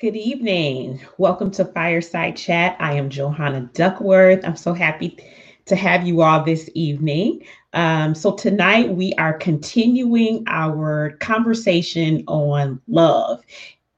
[0.00, 1.00] Good evening.
[1.16, 2.76] Welcome to Fireside Chat.
[2.78, 4.44] I am Johonna Duckworth.
[4.44, 5.18] I'm so happy
[5.66, 7.44] to have you all this evening.
[7.72, 13.42] Um, so, tonight we are continuing our conversation on love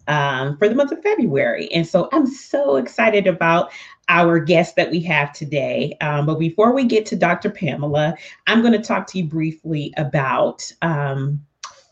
[0.08, 1.70] um, for the month of February.
[1.70, 3.70] And so, I'm so excited about
[4.08, 5.98] our guest that we have today.
[6.00, 7.50] Um, but before we get to Dr.
[7.50, 8.14] Pamela,
[8.46, 11.44] I'm going to talk to you briefly about um,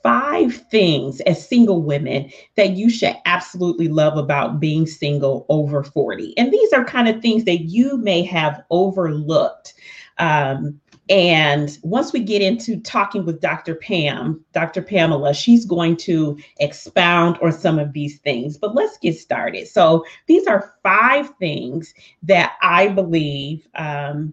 [0.08, 6.32] five things as single women that you should absolutely love about being single over 40.
[6.38, 9.74] And these are kind of things that you may have overlooked.
[10.16, 13.74] Um, and once we get into talking with Dr.
[13.74, 14.80] Pam, Dr.
[14.80, 18.56] Pamela, she's going to expound on some of these things.
[18.56, 19.68] But let's get started.
[19.68, 24.32] So, these are five things that I believe um,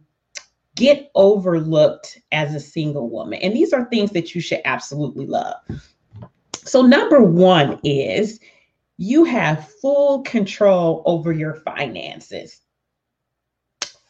[0.75, 3.39] get overlooked as a single woman.
[3.39, 5.55] And these are things that you should absolutely love.
[6.63, 8.39] So, number one is
[8.97, 12.61] you have full control over your finances.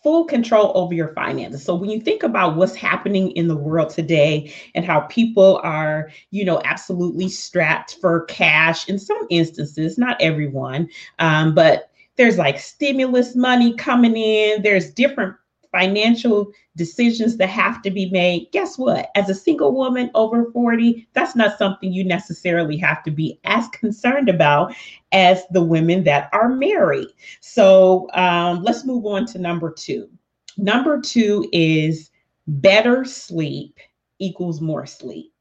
[0.04, 1.64] Full control over your finances.
[1.64, 6.10] So, when you think about what's happening in the world today and how people are,
[6.32, 12.60] you know, absolutely strapped for cash in some instances, not everyone, um, but there's like
[12.60, 15.36] stimulus money coming in, there's different
[15.76, 19.10] financial decisions that have to be made, guess what?
[19.14, 23.68] As a single woman over 40, that's not something you necessarily have to be as
[23.70, 24.74] concerned about
[25.12, 27.10] as the women that are married.
[27.42, 30.10] So um, let's move on to number two.
[30.58, 32.10] Number two is
[32.48, 33.78] better sleep
[34.20, 35.34] equals more sleep.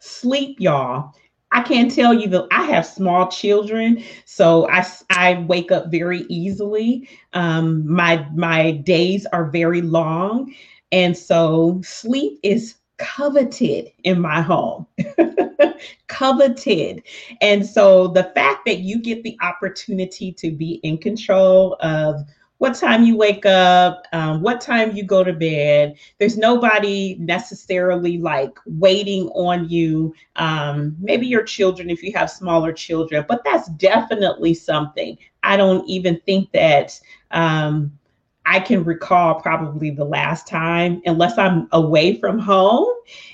[0.00, 1.12] Sleep, y'all,
[1.54, 6.22] I can't tell you that I have small children, so I, I wake up very
[6.28, 7.08] easily.
[7.32, 10.52] Um, my my days are very long,
[10.90, 14.86] and so sleep is coveted in my home.
[16.08, 17.02] coveted.
[17.40, 22.20] And so the fact that you get the opportunity to be in control of
[22.58, 25.96] what time you wake up, um, what time you go to bed.
[26.18, 30.14] There's nobody necessarily like waiting on you.
[30.36, 35.18] Um, maybe your children, if you have smaller children, but that's definitely something.
[35.42, 36.98] I don't even think that.
[37.30, 37.98] Um,
[38.46, 42.86] I can recall probably the last time, unless I'm away from home,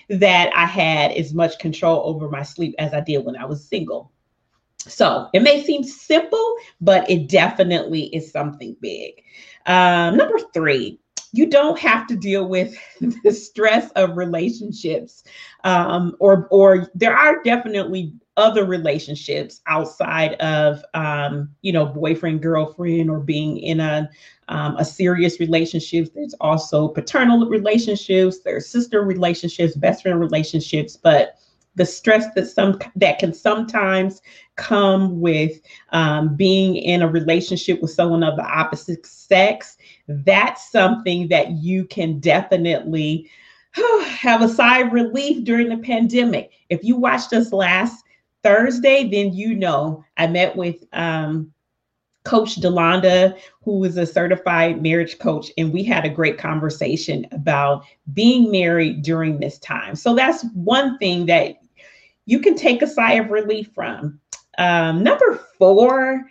[0.08, 3.64] that I had as much control over my sleep as I did when I was
[3.64, 4.12] single.
[4.86, 9.22] So it may seem simple, but it definitely is something big.
[9.66, 10.98] Um, number three,
[11.32, 12.74] you don't have to deal with
[13.24, 15.24] the stress of relationships,
[15.64, 23.10] um, or or there are definitely other relationships outside of um, you know boyfriend girlfriend
[23.10, 24.08] or being in a
[24.48, 26.12] um, a serious relationship.
[26.14, 28.40] There's also paternal relationships.
[28.40, 31.36] There's sister relationships, best friend relationships, but
[31.76, 34.20] the stress that some that can sometimes
[34.56, 35.60] come with
[35.90, 39.76] um, being in a relationship with someone of the opposite sex
[40.08, 43.30] that's something that you can definitely
[44.04, 48.04] have a sigh of relief during the pandemic if you watched us last
[48.42, 51.52] thursday then you know i met with um,
[52.24, 57.84] Coach Delonda, who is a certified marriage coach, and we had a great conversation about
[58.12, 59.96] being married during this time.
[59.96, 61.59] So that's one thing that
[62.30, 64.20] you can take a sigh of relief from.
[64.56, 66.30] Um, number four,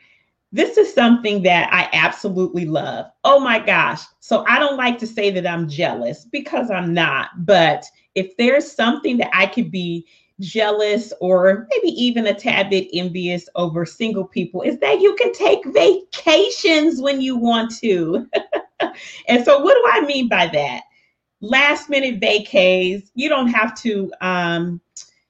[0.54, 3.08] this is something that I absolutely love.
[3.26, 4.02] Oh my gosh.
[4.22, 8.72] So I don't like to say that I'm jealous because I'm not, but if there's
[8.72, 10.08] something that I could be
[10.40, 15.34] jealous or maybe even a tad bit envious over single people is that you can
[15.34, 18.26] take vacations when you want to.
[19.28, 20.84] and so, what do I mean by that?
[21.42, 24.82] Last minute vacays, you don't have to, um,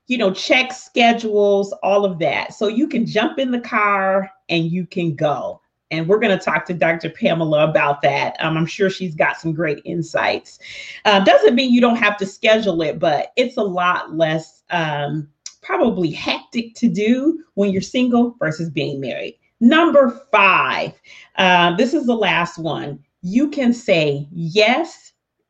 [0.09, 2.55] you know, check schedules, all of that.
[2.55, 5.61] So you can jump in the car and you can go.
[5.91, 7.11] And we're going to talk to Dr.
[7.11, 8.35] Pamela about that.
[8.39, 10.57] Um, I'm sure she's got some great insights.
[11.05, 15.29] Uh, doesn't mean you don't have to schedule it, but it's a lot less um,
[15.61, 19.37] probably hectic to do when you're single versus being married.
[19.59, 20.99] Number five,
[21.35, 22.99] uh, this is the last one.
[23.21, 25.08] You can say yes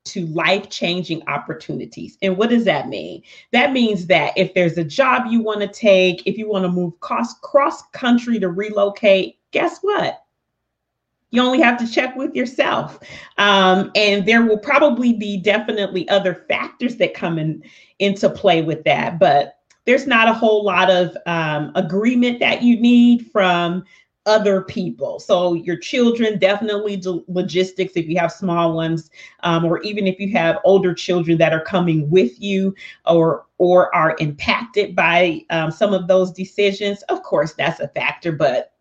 [0.09, 2.17] to life changing opportunities.
[2.21, 3.23] And what does that mean?
[3.51, 6.71] That means that if there's a job you want to take, if you want to
[6.71, 7.35] move cross,
[7.93, 10.23] country to relocate, guess what?
[11.31, 12.99] You only have to check with yourself.
[13.37, 17.63] Um, and there will probably be definitely other factors that come in
[17.99, 19.19] into play with that.
[19.19, 23.85] But there's not a whole lot of um, agreement that you need from
[24.29, 25.19] other people.
[25.19, 29.09] So your children definitely logistics if you have small ones,
[29.41, 32.75] um, or even if you have older children that are coming with you
[33.07, 37.01] or or are impacted by um, some of those decisions.
[37.03, 38.71] Of course, that's a factor, but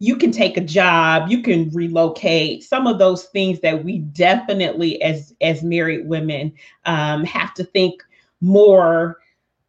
[0.00, 2.64] you can take a job, you can relocate.
[2.64, 6.52] Some of those things that we definitely, as as married women,
[6.84, 8.02] um, have to think
[8.40, 9.18] more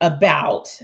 [0.01, 0.81] about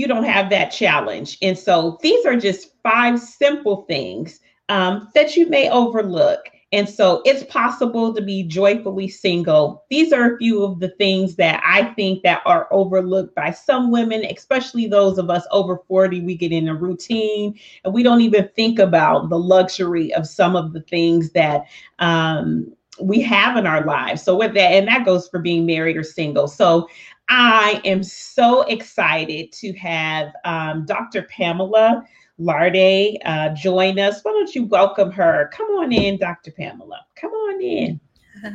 [0.00, 1.36] you don't have that challenge.
[1.42, 6.40] And so these are just five simple things um, that you may overlook.
[6.72, 9.84] And so it's possible to be joyfully single.
[9.90, 13.90] These are a few of the things that I think that are overlooked by some
[13.90, 16.22] women, especially those of us over 40.
[16.22, 20.56] We get in a routine and we don't even think about the luxury of some
[20.56, 21.64] of the things that
[21.98, 24.22] um, we have in our lives.
[24.22, 26.46] So with that, and that goes for being married or single.
[26.48, 26.88] So
[27.30, 31.22] I am so excited to have um, Dr.
[31.22, 32.04] Pamela
[32.38, 34.20] Larde uh, join us.
[34.22, 35.48] Why don't you welcome her?
[35.52, 36.50] Come on in, Dr.
[36.50, 37.06] Pamela.
[37.14, 38.00] Come on in.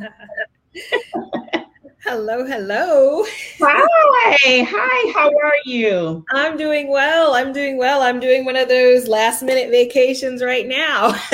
[2.04, 3.24] hello, hello.
[3.60, 5.12] Hi, hi.
[5.14, 6.22] How are you?
[6.32, 7.34] I'm doing well.
[7.34, 8.02] I'm doing well.
[8.02, 11.14] I'm doing one of those last minute vacations right now.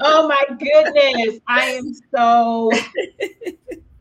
[0.00, 1.40] oh my goodness.
[1.48, 2.70] I am so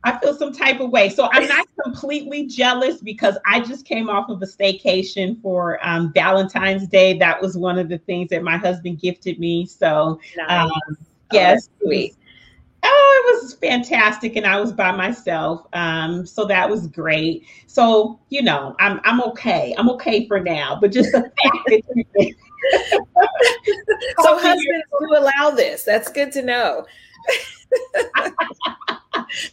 [0.03, 1.09] I feel some type of way.
[1.09, 6.11] So I'm not completely jealous because I just came off of a staycation for um,
[6.13, 7.17] Valentine's Day.
[7.17, 9.65] That was one of the things that my husband gifted me.
[9.65, 10.71] So, nice.
[10.71, 10.97] um,
[11.31, 12.15] yes, oh, sweet.
[12.83, 17.45] Oh, it was fantastic, and I was by myself, um, so that was great.
[17.67, 19.75] So you know, I'm I'm okay.
[19.77, 22.35] I'm okay for now, but just the fact that
[24.23, 25.83] so husbands do allow this.
[25.83, 26.87] That's good to know.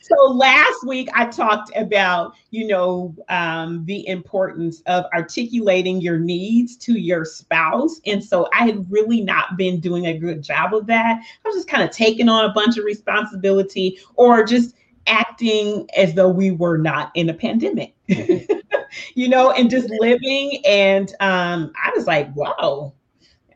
[0.01, 6.77] So last week I talked about, you know, um, the importance of articulating your needs
[6.79, 8.01] to your spouse.
[8.07, 11.21] And so I had really not been doing a good job of that.
[11.21, 14.75] I was just kind of taking on a bunch of responsibility or just
[15.07, 20.61] acting as though we were not in a pandemic, you know, and just living.
[20.67, 22.93] And um, I was like, whoa,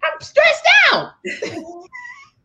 [0.03, 1.13] I'm stressed out.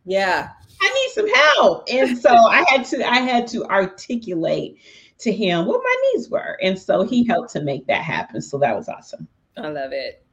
[0.04, 0.50] yeah.
[0.80, 1.88] I need some help.
[1.90, 4.78] And so I had to I had to articulate
[5.18, 6.56] to him what my needs were.
[6.62, 8.40] And so he helped to make that happen.
[8.40, 9.26] So that was awesome.
[9.56, 10.24] I love it.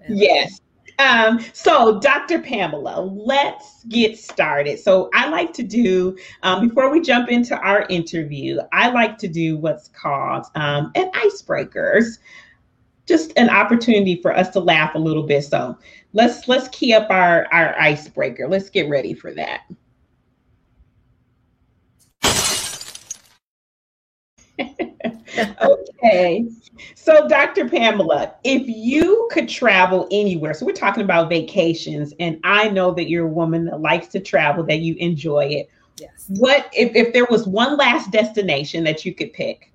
[0.00, 0.54] I love yes.
[0.54, 0.60] It.
[1.00, 2.40] Um, so, Dr.
[2.40, 4.78] Pamela, let's get started.
[4.78, 9.28] So, I like to do, um, before we jump into our interview, I like to
[9.28, 12.18] do what's called um, an icebreakers,
[13.06, 15.44] just an opportunity for us to laugh a little bit.
[15.44, 15.78] So,
[16.12, 18.46] let's let's key up our our icebreaker.
[18.46, 19.62] Let's get ready for that.
[25.62, 26.46] okay.
[26.94, 27.68] So, Dr.
[27.68, 33.08] Pamela, if you could travel anywhere, so we're talking about vacations, and I know that
[33.08, 35.70] you're a woman that likes to travel, that you enjoy it.
[35.98, 36.26] Yes.
[36.28, 39.72] What if, if there was one last destination that you could pick?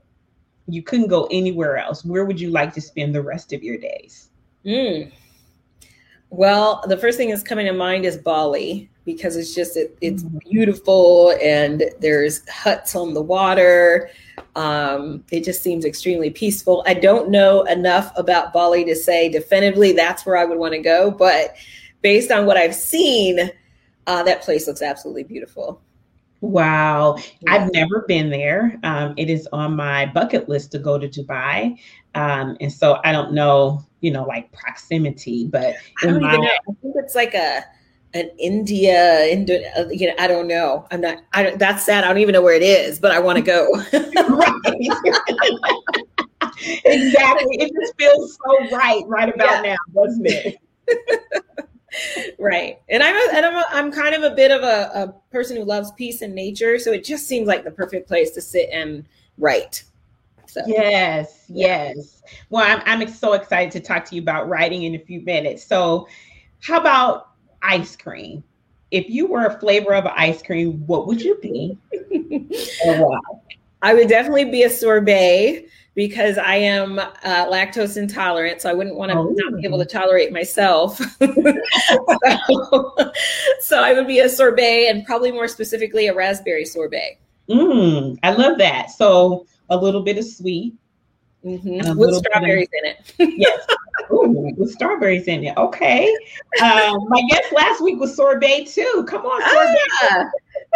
[0.67, 2.03] You couldn't go anywhere else.
[2.03, 4.29] Where would you like to spend the rest of your days?
[4.65, 5.11] Mm.
[6.31, 10.23] Well, the first thing that's coming to mind is Bali because it's just it, it's
[10.23, 10.37] mm-hmm.
[10.49, 14.09] beautiful and there's huts on the water
[14.55, 19.91] um, it just seems extremely peaceful i don't know enough about bali to say definitively
[19.91, 21.55] that's where i would want to go but
[22.01, 23.51] based on what i've seen
[24.07, 25.81] uh, that place looks absolutely beautiful
[26.41, 27.17] Wow.
[27.39, 27.53] Yeah.
[27.53, 28.79] I've never been there.
[28.83, 31.77] Um, it is on my bucket list to go to Dubai.
[32.13, 36.35] Um, and so I don't know, you know, like proximity, but I my.
[36.35, 37.63] I think it's like a
[38.15, 40.87] an India, Indo, uh, you know, I don't know.
[40.89, 41.17] I'm not.
[41.33, 42.05] I don't, that's sad.
[42.05, 43.67] I don't even know where it is, but I want to go.
[46.85, 47.57] exactly.
[47.59, 49.75] It just feels so right, right about yeah.
[49.75, 50.57] now, doesn't it?
[52.39, 52.79] right.
[52.87, 55.57] And I'm a, and I'm a, I'm kind of a bit of a, a person
[55.57, 58.69] who loves peace and nature, so it just seems like the perfect place to sit
[58.71, 59.05] and
[59.37, 59.83] write.
[60.47, 60.61] So.
[60.65, 62.23] Yes, yes.
[62.49, 65.65] Well, I'm I'm so excited to talk to you about writing in a few minutes.
[65.65, 66.07] So,
[66.61, 67.34] how about
[67.65, 68.43] ice cream.
[68.91, 71.77] If you were a flavor of ice cream, what would you be?
[73.81, 78.97] I would definitely be a sorbet because I am uh, lactose intolerant, so I wouldn't
[78.97, 79.33] want to oh.
[79.33, 80.97] not be able to tolerate myself.
[81.19, 82.95] so,
[83.61, 87.17] so, I would be a sorbet, and probably more specifically a raspberry sorbet.
[87.49, 88.91] Mm, I love that.
[88.91, 90.73] So a little bit of sweet,
[91.45, 91.97] mm-hmm.
[91.97, 93.33] with strawberries of, in it.
[93.37, 93.65] yes,
[94.11, 95.57] Ooh, with strawberries in it.
[95.57, 96.13] Okay.
[96.61, 99.05] Um, my guest last week was sorbet too.
[99.07, 99.79] Come on, sorbet.
[100.03, 100.29] Ah.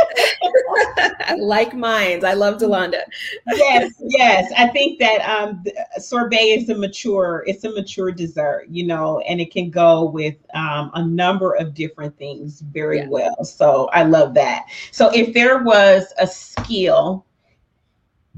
[1.38, 2.24] like minds.
[2.24, 3.02] I love Delonda.
[3.48, 4.52] yes, yes.
[4.58, 5.64] I think that um,
[5.98, 10.36] sorbet is a mature, it's a mature dessert, you know, and it can go with
[10.54, 13.08] um, a number of different things very yeah.
[13.10, 13.44] well.
[13.44, 14.66] So I love that.
[14.92, 17.26] So if there was a skill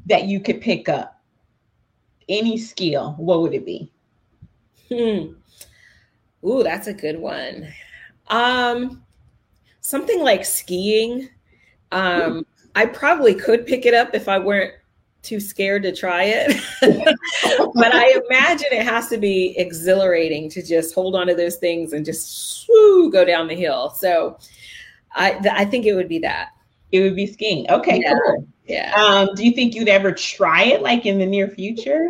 [0.07, 1.17] that you could pick up,
[2.29, 3.91] any skill, what would it be?
[4.91, 5.33] Hmm.
[6.43, 7.67] Ooh, that's a good one.
[8.27, 9.03] Um,
[9.79, 11.29] something like skiing.
[11.91, 12.45] Um,
[12.75, 14.73] I probably could pick it up if I weren't
[15.21, 16.61] too scared to try it.
[17.75, 21.93] but I imagine it has to be exhilarating to just hold on to those things
[21.93, 23.91] and just swoo, go down the hill.
[23.91, 24.37] So
[25.15, 26.49] I, th- I think it would be that.
[26.91, 27.69] It would be skiing.
[27.69, 28.13] Okay, yeah.
[28.25, 28.47] cool.
[28.65, 28.93] Yeah.
[28.95, 32.09] Um, do you think you'd ever try it like in the near future?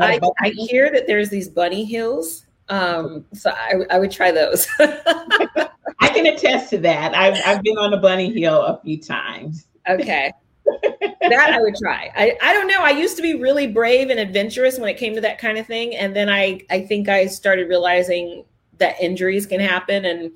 [0.00, 2.46] I, I hear that there's these bunny hills.
[2.68, 4.66] Um, so I, I would try those.
[4.78, 7.14] I can attest to that.
[7.14, 9.66] I've, I've been on a bunny hill a few times.
[9.88, 10.32] Okay.
[10.64, 12.10] that I would try.
[12.16, 12.80] I, I don't know.
[12.82, 15.66] I used to be really brave and adventurous when it came to that kind of
[15.66, 15.94] thing.
[15.96, 18.44] And then I, I think I started realizing
[18.78, 20.04] that injuries can happen.
[20.04, 20.32] And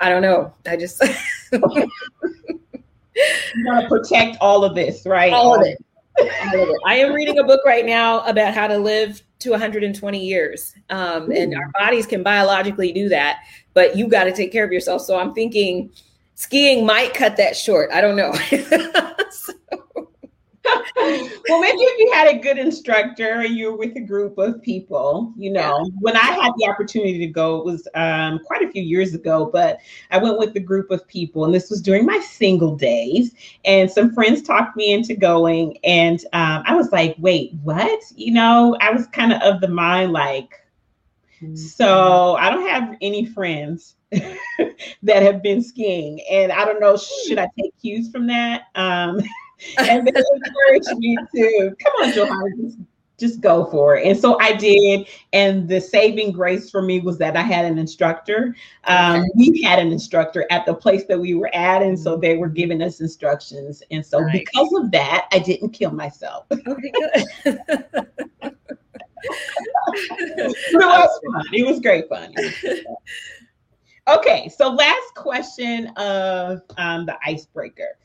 [0.00, 0.52] I don't know.
[0.66, 1.02] I just.
[1.52, 1.88] you
[3.64, 5.32] want to protect all of this, right?
[5.32, 5.84] All of it.
[6.18, 6.76] All of it.
[6.86, 10.74] I am reading a book right now about how to live to 120 years.
[10.90, 13.40] Um, and our bodies can biologically do that
[13.74, 15.02] but you got to take care of yourself.
[15.02, 15.90] So I'm thinking
[16.36, 17.90] skiing might cut that short.
[17.92, 18.32] I don't know.
[19.30, 19.52] so.
[20.96, 24.62] well, maybe if you had a good instructor and you were with a group of
[24.62, 25.90] people, you know, yeah.
[26.00, 29.50] when I had the opportunity to go, it was um, quite a few years ago,
[29.52, 29.78] but
[30.10, 33.34] I went with a group of people, and this was during my single days.
[33.64, 38.00] And some friends talked me into going, and um, I was like, wait, what?
[38.16, 40.60] You know, I was kind of of the mind like,
[41.54, 43.96] so I don't have any friends
[45.02, 48.62] that have been skiing, and I don't know should I take cues from that?
[48.74, 49.20] Um,
[49.78, 52.78] and they encouraged me to come on, Johonna, just,
[53.18, 54.06] just go for it.
[54.06, 55.08] And so I did.
[55.32, 58.56] And the saving grace for me was that I had an instructor.
[58.84, 59.28] Um, okay.
[59.36, 62.48] We had an instructor at the place that we were at, and so they were
[62.48, 63.82] giving us instructions.
[63.90, 64.40] And so nice.
[64.40, 66.46] because of that, I didn't kill myself.
[66.66, 67.24] Okay, good.
[70.18, 71.44] it was fun.
[71.52, 72.34] It was great fun.
[74.08, 77.96] okay, so last question of um, the icebreaker.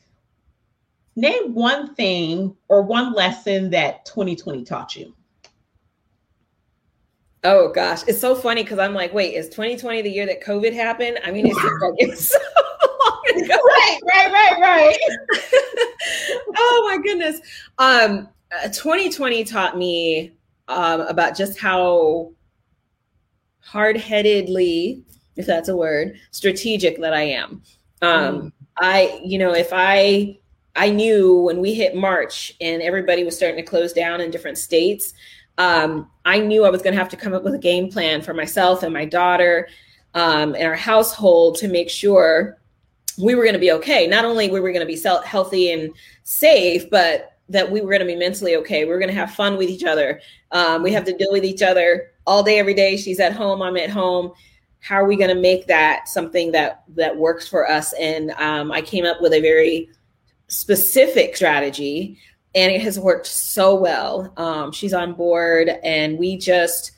[1.16, 5.14] Name one thing or one lesson that 2020 taught you.
[7.42, 10.74] Oh gosh, it's so funny because I'm like, wait, is 2020 the year that COVID
[10.74, 11.18] happened?
[11.24, 12.38] I mean, it seems like it's so
[13.04, 13.56] long ago.
[13.64, 14.98] Right, right, right, right.
[16.56, 17.40] oh my goodness.
[17.78, 18.28] Um,
[18.72, 20.32] 2020 uh, taught me
[20.68, 22.32] um, about just how
[23.60, 25.02] hard-headedly,
[25.36, 27.62] if that's a word, strategic that I am.
[28.02, 28.52] Um, mm.
[28.78, 30.39] I, you know, if I
[30.76, 34.58] I knew when we hit March and everybody was starting to close down in different
[34.58, 35.14] states,
[35.58, 38.22] um, I knew I was going to have to come up with a game plan
[38.22, 39.68] for myself and my daughter
[40.14, 42.58] um, and our household to make sure
[43.18, 44.06] we were going to be okay.
[44.06, 45.90] Not only were we going to be healthy and
[46.22, 48.84] safe, but that we were going to be mentally okay.
[48.84, 50.20] We are going to have fun with each other.
[50.52, 52.96] Um, we have to deal with each other all day, every day.
[52.96, 53.60] She's at home.
[53.60, 54.32] I'm at home.
[54.78, 57.92] How are we going to make that something that that works for us?
[57.94, 59.90] And um, I came up with a very
[60.50, 62.18] specific strategy,
[62.54, 64.32] and it has worked so well.
[64.36, 66.92] Um, she's on board, and we just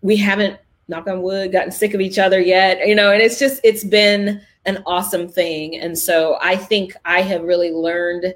[0.00, 0.58] we haven't
[0.88, 2.86] knock on wood gotten sick of each other yet.
[2.86, 5.76] You know, and it's just it's been an awesome thing.
[5.76, 8.34] And so I think I have really learned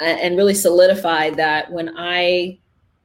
[0.00, 2.58] and really solidified that when I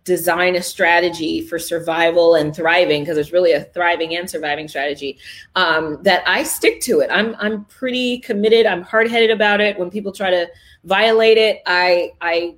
[0.04, 5.18] design a strategy for survival and thriving, because it's really a thriving and surviving strategy,
[5.56, 7.10] um, that I stick to it.
[7.12, 8.66] I'm I'm pretty committed.
[8.66, 9.78] I'm hard headed about it.
[9.80, 10.48] When people try to
[10.84, 12.56] violate it, I I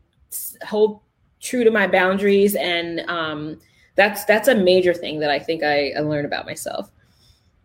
[0.65, 1.01] hold
[1.39, 3.59] true to my boundaries, and um,
[3.95, 6.91] that's that's a major thing that I think I, I learned about myself.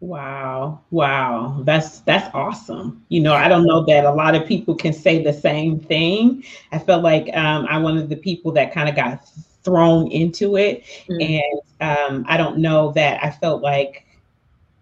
[0.00, 0.81] Wow.
[0.90, 1.61] Wow.
[1.64, 3.05] That's that's awesome.
[3.11, 6.43] You know, I don't know that a lot of people can say the same thing.
[6.73, 9.29] I felt like um, I'm one of the people that kind of got
[9.62, 10.85] thrown into it.
[11.09, 11.21] Mm-hmm.
[11.21, 14.07] And um, I don't know that I felt like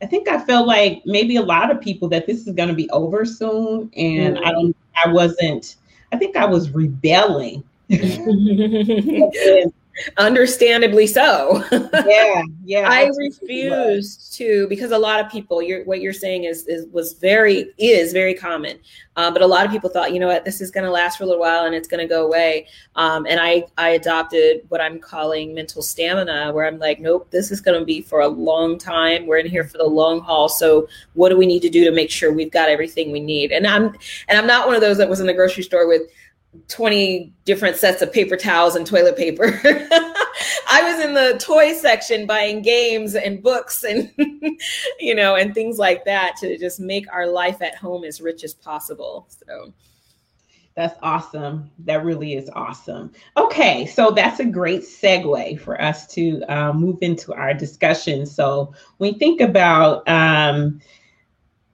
[0.00, 2.74] I think I felt like maybe a lot of people that this is going to
[2.74, 3.90] be over soon.
[3.96, 4.44] And mm-hmm.
[4.44, 5.76] I don't I wasn't
[6.12, 7.64] I think I was rebelling.
[10.16, 11.62] understandably so.
[12.06, 12.88] yeah, yeah.
[12.90, 17.14] I refuse to because a lot of people, you're, what you're saying is, is was
[17.14, 18.78] very is very common,
[19.16, 21.18] uh, but a lot of people thought, you know what, this is going to last
[21.18, 22.66] for a little while and it's going to go away.
[22.96, 27.50] Um, and I I adopted what I'm calling mental stamina, where I'm like, nope, this
[27.50, 29.26] is going to be for a long time.
[29.26, 30.48] We're in here for the long haul.
[30.48, 33.52] So what do we need to do to make sure we've got everything we need?
[33.52, 33.86] And I'm
[34.28, 36.02] and I'm not one of those that was in the grocery store with
[36.68, 39.60] 20 different sets of paper towels and toilet paper.
[40.70, 44.12] I was in the toy section buying games and books and
[45.00, 48.44] you know and things like that to just make our life at home as rich
[48.44, 49.26] as possible.
[49.46, 49.72] So
[50.78, 51.68] that's awesome.
[51.80, 53.10] That really is awesome.
[53.36, 58.24] Okay, so that's a great segue for us to uh, move into our discussion.
[58.24, 60.80] So we think about um,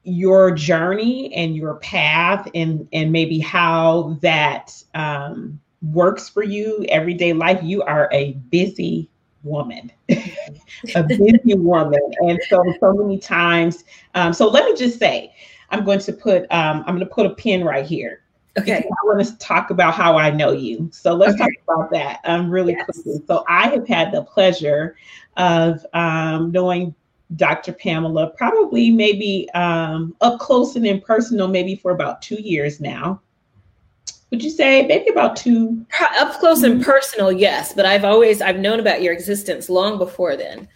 [0.05, 5.59] your journey and your path and and maybe how that um,
[5.93, 9.09] works for you everyday life you are a busy
[9.43, 9.91] woman
[10.95, 12.01] a busy woman.
[12.21, 13.85] And so so many times
[14.15, 15.35] um, so let me just say
[15.71, 18.21] i'm going to put um, i'm going to put a pin right here.
[18.57, 18.77] Okay.
[18.77, 20.91] I want to talk about how i know you.
[20.93, 21.45] So let's okay.
[21.45, 22.85] talk about that um, really yes.
[22.85, 23.23] quickly.
[23.27, 24.97] So i have had the pleasure
[25.37, 26.95] of um, knowing
[27.37, 27.73] Dr.
[27.73, 33.21] Pamela, probably maybe um, up close and impersonal, maybe for about two years now.
[34.31, 35.87] Would you say maybe about two?
[36.19, 37.73] Up close and personal, yes.
[37.73, 40.69] But I've always I've known about your existence long before then.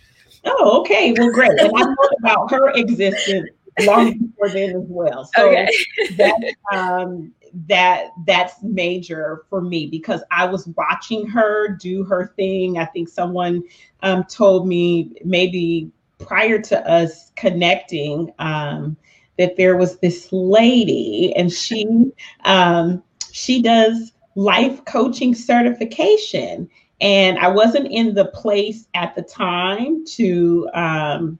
[0.45, 1.13] Oh, okay.
[1.17, 1.51] Well, great.
[1.51, 3.51] And I've known about her existence
[3.81, 5.29] long before then as well.
[5.35, 5.69] So okay.
[6.17, 7.33] that um,
[7.67, 12.79] that that's major for me because I was watching her do her thing.
[12.79, 13.63] I think someone
[14.03, 18.97] um, told me maybe prior to us connecting um,
[19.39, 22.13] that there was this lady and she
[22.45, 26.69] um, she does life coaching certification
[27.01, 31.39] and i wasn't in the place at the time to um,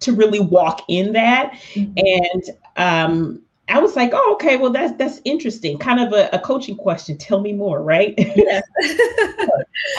[0.00, 1.92] to really walk in that mm-hmm.
[1.96, 5.78] and um, I was like, oh, okay, well, that's that's interesting.
[5.78, 7.16] Kind of a, a coaching question.
[7.16, 8.14] Tell me more, right?
[8.36, 8.62] Yes.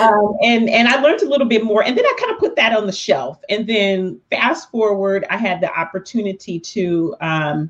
[0.01, 2.55] um, and and I learned a little bit more, and then I kind of put
[2.57, 3.39] that on the shelf.
[3.49, 7.69] And then fast forward, I had the opportunity to um,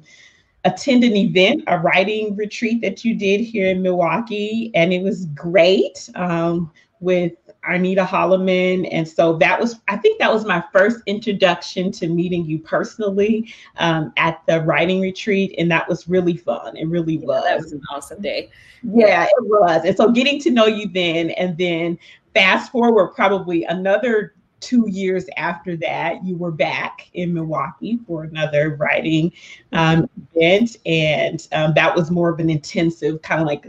[0.66, 5.26] attend an event, a writing retreat that you did here in Milwaukee, and it was
[5.28, 7.34] great um, with
[7.68, 8.88] Arnita Holloman.
[8.92, 13.54] And so that was, I think that was my first introduction to meeting you personally
[13.78, 15.56] um, at the writing retreat.
[15.58, 16.76] And that was really fun.
[16.78, 17.44] It really yeah, was.
[17.44, 18.50] That was an awesome day.
[18.84, 19.86] Yeah, it was.
[19.86, 21.98] And so getting to know you then, and then
[22.34, 28.76] fast forward probably another two years after that, you were back in Milwaukee for another
[28.78, 29.32] writing
[29.74, 30.78] um, event.
[30.86, 33.66] And um, that was more of an intensive, kind of like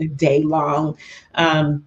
[0.00, 0.96] a day long
[1.34, 1.86] um,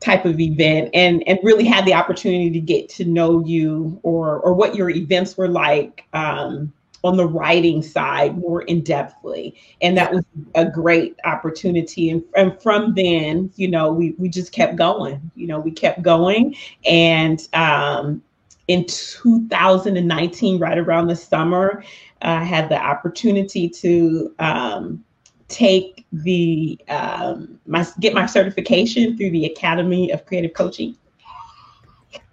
[0.00, 4.38] type of event and and really had the opportunity to get to know you or
[4.40, 9.54] or what your events were like um, on the writing side more in depthly.
[9.80, 12.10] And that was a great opportunity.
[12.10, 16.02] And, and from then you know we we just kept going you know we kept
[16.02, 16.54] going.
[16.84, 18.22] And um,
[18.68, 21.84] in 2019 right around the summer
[22.22, 25.04] i had the opportunity to um,
[25.48, 30.96] take the um, my get my certification through the Academy of Creative Coaching.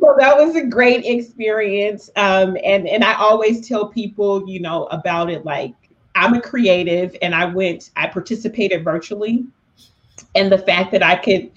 [0.00, 2.10] so that was a great experience.
[2.16, 5.44] Um, and and I always tell people, you know, about it.
[5.44, 5.74] Like
[6.14, 9.44] I'm a creative, and I went, I participated virtually,
[10.34, 11.50] and the fact that I could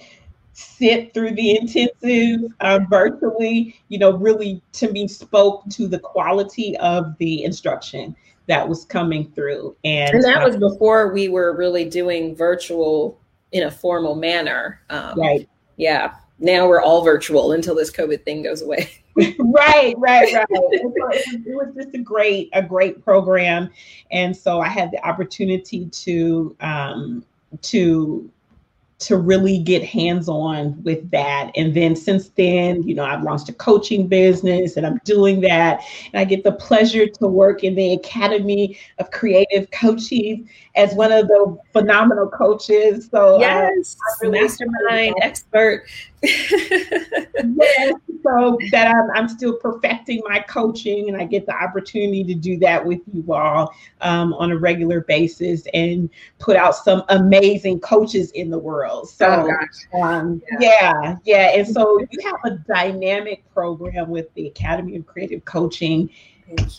[0.54, 6.78] sit through the intensive uh, virtually, you know, really to me spoke to the quality
[6.78, 8.16] of the instruction
[8.48, 9.76] that was coming through.
[9.84, 13.20] And, and that uh, was before we were really doing virtual
[13.52, 14.82] in a formal manner.
[14.90, 15.50] Um, right.
[15.78, 16.16] Yeah.
[16.40, 18.92] Now we're all virtual until this COVID thing goes away.
[19.16, 20.48] right, right, right.
[20.50, 23.70] It, it was just a great, a great program,
[24.12, 27.24] and so I had the opportunity to um,
[27.62, 28.30] to
[29.00, 31.52] to really get hands on with that.
[31.56, 35.82] And then since then, you know, I've launched a coaching business and I'm doing that.
[36.12, 41.12] And I get the pleasure to work in the Academy of Creative Coaching as one
[41.12, 43.08] of the phenomenal coaches.
[43.12, 45.86] So, uh, yes, uh, really mastermind expert.
[46.24, 52.34] yes, so that I'm, I'm still perfecting my coaching and I get the opportunity to
[52.34, 56.10] do that with you all um, on a regular basis and
[56.40, 59.10] put out some amazing coaches in the world.
[59.10, 59.50] So,
[59.94, 60.94] oh, um, yeah.
[61.02, 61.58] yeah, yeah.
[61.58, 66.10] And so you have a dynamic program with the Academy of Creative Coaching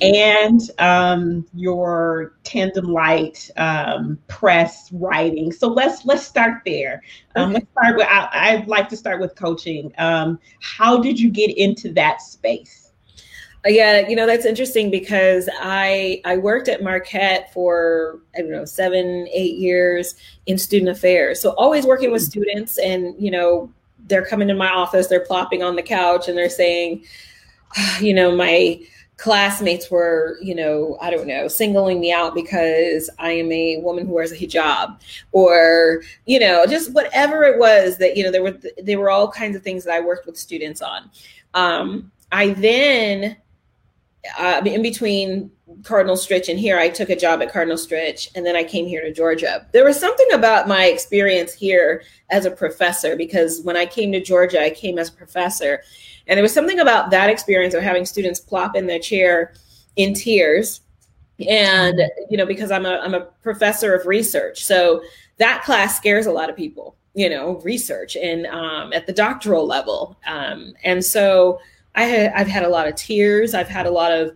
[0.00, 5.52] and um, your Tandem Light um, press writing.
[5.52, 7.02] So let's let's start there.
[7.36, 7.54] Um, okay.
[7.54, 8.06] Let's start with.
[8.08, 9.92] I, would like to start with coaching.
[9.98, 12.92] Um, how did you get into that space?
[13.66, 18.50] Uh, yeah, you know that's interesting because I I worked at Marquette for I don't
[18.50, 21.40] know seven eight years in student affairs.
[21.40, 22.30] So always working with mm-hmm.
[22.42, 23.72] students, and you know
[24.06, 27.04] they're coming to my office, they're plopping on the couch, and they're saying,
[28.00, 28.80] you know my
[29.16, 34.06] classmates were, you know, I don't know, singling me out because I am a woman
[34.06, 35.00] who wears a hijab
[35.32, 39.30] or, you know, just whatever it was that, you know, there were, there were all
[39.30, 41.10] kinds of things that I worked with students on.
[41.54, 43.36] Um, I then,
[44.38, 45.50] uh, in between
[45.82, 48.86] Cardinal Stritch and here, I took a job at Cardinal Stritch and then I came
[48.86, 49.66] here to Georgia.
[49.72, 54.22] There was something about my experience here as a professor because when I came to
[54.22, 55.82] Georgia, I came as a professor
[56.26, 59.54] and there was something about that experience of having students plop in their chair
[59.96, 60.80] in tears.
[61.48, 64.64] And, you know, because I'm a, I'm a professor of research.
[64.64, 65.02] So
[65.38, 69.66] that class scares a lot of people, you know, research and um, at the doctoral
[69.66, 70.16] level.
[70.26, 71.58] Um, and so
[71.94, 73.52] I had, I've had a lot of tears.
[73.52, 74.34] I've had a lot of,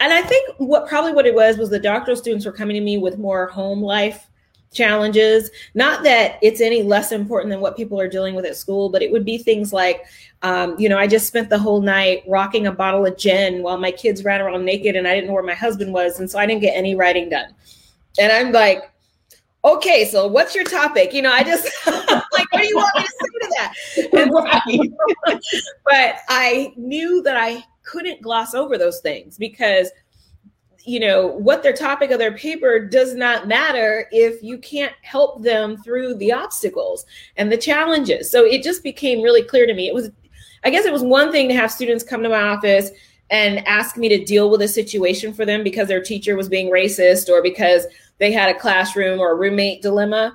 [0.00, 2.80] and I think what probably what it was was the doctoral students were coming to
[2.80, 4.28] me with more home life
[4.72, 5.50] challenges.
[5.74, 9.02] Not that it's any less important than what people are dealing with at school, but
[9.02, 10.04] it would be things like,
[10.42, 13.78] um, you know, I just spent the whole night rocking a bottle of gin while
[13.78, 16.18] my kids ran around naked and I didn't know where my husband was.
[16.18, 17.54] And so I didn't get any writing done.
[18.18, 18.90] And I'm like,
[19.64, 21.12] okay, so what's your topic?
[21.12, 23.72] You know, I just like, what do you want me to say to that?
[25.84, 29.90] but I knew that I couldn't gloss over those things because
[30.84, 35.42] you know what their topic of their paper does not matter if you can't help
[35.42, 38.30] them through the obstacles and the challenges.
[38.30, 39.86] So it just became really clear to me.
[39.86, 40.10] It was
[40.64, 42.90] i guess it was one thing to have students come to my office
[43.30, 46.70] and ask me to deal with a situation for them because their teacher was being
[46.70, 47.86] racist or because
[48.18, 50.34] they had a classroom or a roommate dilemma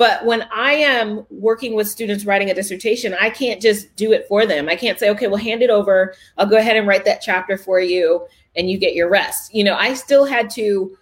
[0.00, 4.26] but when I am working with students writing a dissertation, I can't just do it
[4.28, 4.66] for them.
[4.66, 6.14] I can't say, okay, well, hand it over.
[6.38, 9.54] I'll go ahead and write that chapter for you and you get your rest.
[9.54, 10.96] You know, I still had to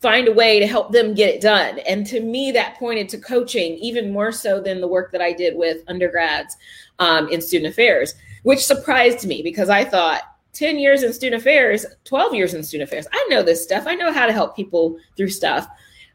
[0.00, 1.78] find a way to help them get it done.
[1.88, 5.32] And to me, that pointed to coaching even more so than the work that I
[5.32, 6.56] did with undergrads
[6.98, 8.12] um, in student affairs,
[8.42, 10.22] which surprised me because I thought
[10.54, 13.84] 10 years in student affairs, 12 years in student affairs, I know this stuff.
[13.86, 15.68] I know how to help people through stuff.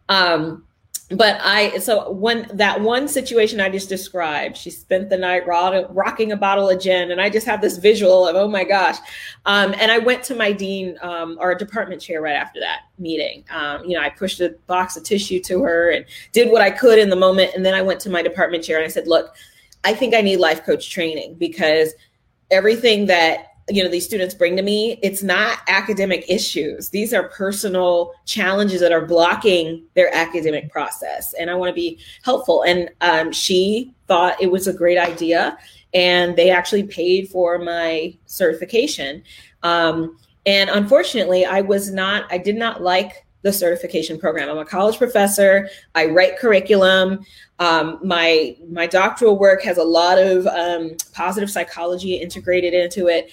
[0.10, 0.65] Um,
[1.13, 6.32] but I so when that one situation I just described, she spent the night rocking
[6.32, 8.97] a bottle of gin, and I just have this visual of oh my gosh.
[9.45, 13.43] Um, and I went to my dean um, or department chair right after that meeting.
[13.50, 16.71] Um, you know, I pushed a box of tissue to her and did what I
[16.71, 19.08] could in the moment, and then I went to my department chair and I said,
[19.08, 19.36] "Look,
[19.84, 21.93] I think I need life coach training because
[22.52, 26.89] everything that you know these students bring to me it's not academic issues.
[26.89, 31.99] These are personal challenges that are blocking their academic process and i want to be
[32.23, 32.63] helpful.
[32.63, 35.57] And um, she thought it was a great idea
[35.93, 39.23] and they actually paid for my certification.
[39.63, 44.49] Um, and unfortunately i was not i did not like the certification program.
[44.49, 45.69] I'm a college professor.
[45.95, 47.25] I write curriculum.
[47.60, 53.31] Um, my my doctoral work has a lot of um, positive psychology integrated into it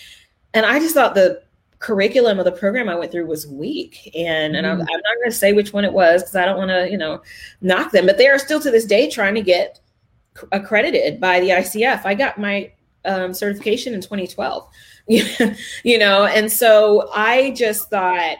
[0.55, 1.43] and I just thought the
[1.79, 4.11] curriculum of the program I went through was weak.
[4.15, 4.81] And, and I'm, mm.
[4.81, 6.99] I'm not going to say which one it was because I don't want to, you
[6.99, 7.23] know,
[7.61, 9.81] knock them, but they are still to this day trying to get
[10.53, 12.05] accredited by the ICF.
[12.05, 12.73] I got my
[13.05, 14.69] um, certification in 2012,
[15.09, 18.37] you know, and so I just thought,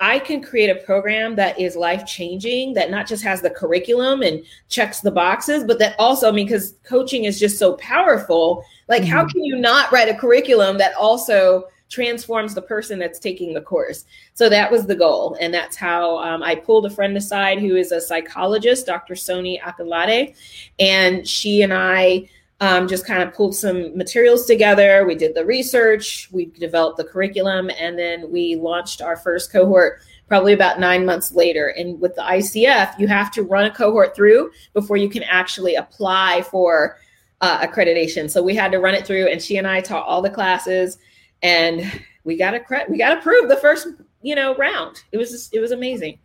[0.00, 4.22] I can create a program that is life changing, that not just has the curriculum
[4.22, 8.64] and checks the boxes, but that also, I mean, because coaching is just so powerful,
[8.86, 9.10] like, mm-hmm.
[9.10, 13.60] how can you not write a curriculum that also transforms the person that's taking the
[13.60, 14.04] course?
[14.34, 15.36] So that was the goal.
[15.40, 19.14] And that's how um, I pulled a friend aside who is a psychologist, Dr.
[19.14, 20.36] Soni Akinlade.
[20.78, 22.28] And she and I
[22.60, 25.06] um, just kind of pulled some materials together.
[25.06, 30.00] We did the research, we developed the curriculum, and then we launched our first cohort
[30.26, 31.68] probably about nine months later.
[31.68, 35.76] And with the ICF, you have to run a cohort through before you can actually
[35.76, 36.98] apply for
[37.40, 38.30] uh, accreditation.
[38.30, 40.98] So we had to run it through, and she and I taught all the classes,
[41.42, 43.88] and we got a we got approved the first
[44.22, 45.02] you know round.
[45.12, 46.18] It was just, it was amazing.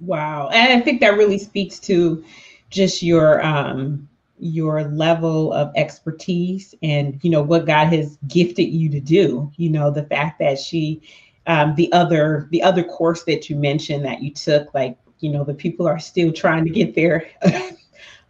[0.00, 2.22] Wow, and I think that really speaks to
[2.70, 4.08] just your um
[4.42, 9.50] your level of expertise and you know what God has gifted you to do.
[9.56, 11.00] You know the fact that she
[11.46, 15.44] um, the other the other course that you mentioned that you took like you know
[15.44, 17.28] the people are still trying to get their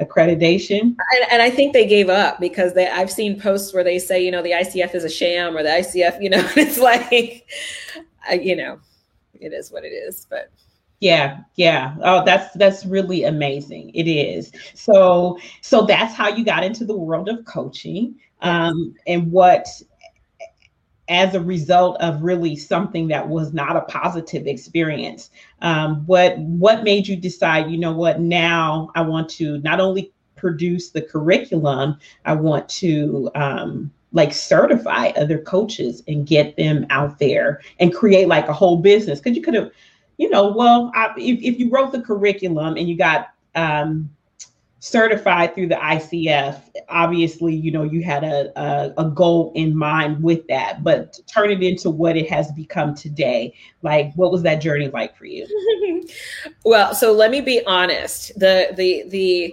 [0.01, 0.81] accreditation.
[0.81, 4.25] And, and, I think they gave up because they, I've seen posts where they say,
[4.25, 7.47] you know, the ICF is a sham or the ICF, you know, it's like,
[8.41, 8.81] you know,
[9.35, 10.27] it is what it is.
[10.29, 10.51] But
[11.03, 11.97] yeah, yeah.
[12.01, 13.91] Oh, that's that's really amazing.
[13.93, 14.53] It is.
[14.75, 18.15] So so that's how you got into the world of coaching.
[18.41, 19.67] Um, and what
[21.09, 25.31] as a result of really something that was not a positive experience.
[25.61, 30.13] Um, what what made you decide, you know what, now I want to not only
[30.37, 37.19] produce the curriculum, I want to um, like certify other coaches and get them out
[37.19, 39.19] there and create like a whole business.
[39.19, 39.73] Because you could have,
[40.23, 44.09] you know, well, I, if, if you wrote the curriculum and you got um,
[44.79, 50.23] certified through the ICF, obviously, you know, you had a, a, a, goal in mind
[50.23, 54.61] with that, but turn it into what it has become today, like what was that
[54.61, 55.45] journey like for you?
[56.65, 58.39] well, so let me be honest.
[58.39, 59.53] The the the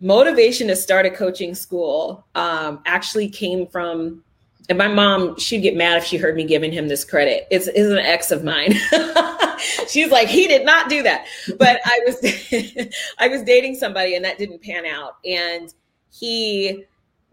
[0.00, 4.22] motivation to start a coaching school um, actually came from
[4.68, 7.66] and my mom she'd get mad if she heard me giving him this credit it's,
[7.68, 8.74] it's an ex of mine
[9.88, 11.26] she's like he did not do that
[11.58, 12.16] but i was
[13.18, 15.74] i was dating somebody and that didn't pan out and
[16.10, 16.84] he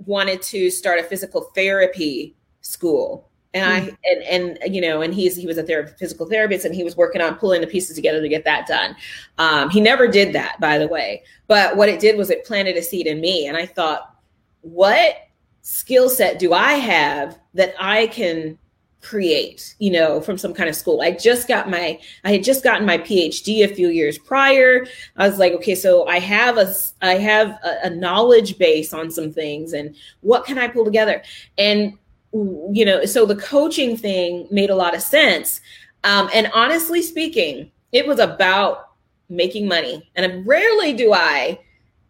[0.05, 3.95] wanted to start a physical therapy school and I hmm.
[4.05, 7.21] and and you know, and he's he was a physical therapist, and he was working
[7.21, 8.95] on pulling the pieces together to get that done.
[9.38, 11.23] Um, he never did that, by the way.
[11.47, 14.15] But what it did was it planted a seed in me, and I thought,
[14.62, 15.15] what
[15.62, 18.57] skill set do I have that I can
[19.04, 22.63] create you know from some kind of school i just got my i had just
[22.63, 24.86] gotten my phd a few years prior
[25.18, 29.12] i was like okay so i have a i have a, a knowledge base on
[29.12, 31.22] some things and what can i pull together
[31.58, 31.98] and
[32.34, 35.62] you know, so the coaching thing made a lot of sense.
[36.04, 38.89] Um, and honestly speaking, it was about
[39.30, 40.10] making money.
[40.16, 41.60] And rarely do I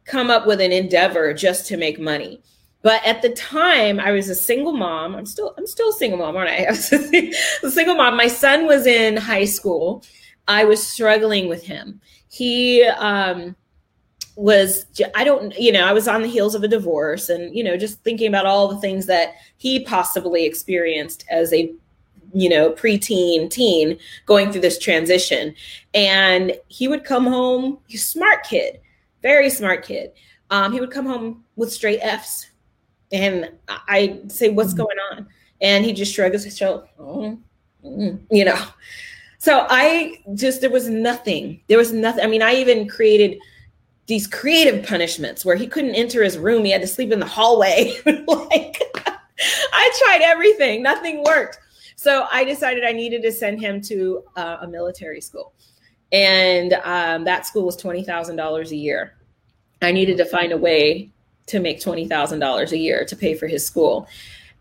[0.05, 2.41] come up with an endeavor just to make money.
[2.83, 5.15] But at the time, I was a single mom.
[5.15, 6.65] I'm still I'm still a single mom, aren't I?
[6.67, 8.15] I was a single mom.
[8.15, 10.03] My son was in high school.
[10.47, 12.01] I was struggling with him.
[12.29, 13.55] He um,
[14.35, 17.63] was I don't you know I was on the heels of a divorce and you
[17.63, 21.73] know just thinking about all the things that he possibly experienced as a
[22.33, 25.53] you know preteen teen going through this transition
[25.93, 28.79] and he would come home he's a smart kid
[29.21, 30.11] very smart kid
[30.49, 32.47] um, he would come home with straight F's
[33.13, 34.83] and I say what's mm-hmm.
[34.83, 35.27] going on
[35.61, 37.39] and he just shrugged his shoulder oh,
[37.85, 38.61] mm, you know
[39.37, 43.37] so I just there was nothing there was nothing I mean I even created
[44.07, 46.65] these creative punishments where he couldn't enter his room.
[46.65, 47.95] He had to sleep in the hallway.
[48.05, 48.81] like
[49.73, 51.59] I tried everything, nothing worked.
[51.95, 55.53] So I decided I needed to send him to uh, a military school.
[56.11, 59.15] And um, that school was $20,000 a year.
[59.81, 61.11] I needed to find a way
[61.47, 64.07] to make $20,000 a year to pay for his school.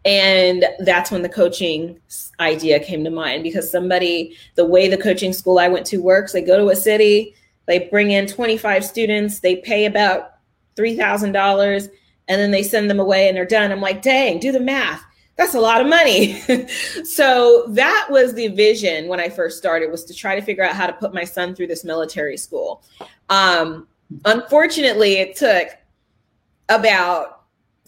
[0.04, 2.00] And that's when the coaching
[2.40, 6.32] idea came to mind because somebody, the way the coaching school I went to works,
[6.32, 7.34] they go to a city,
[7.66, 10.32] they bring in 25 students, they pay about
[10.76, 11.88] $3,000,
[12.28, 13.70] and then they send them away and they're done.
[13.70, 15.02] I'm like, dang, do the math.
[15.36, 16.40] That's a lot of money.
[17.04, 20.74] so that was the vision when I first started was to try to figure out
[20.74, 22.82] how to put my son through this military school.
[23.28, 23.86] Um,
[24.24, 25.68] unfortunately, it took
[26.68, 27.42] about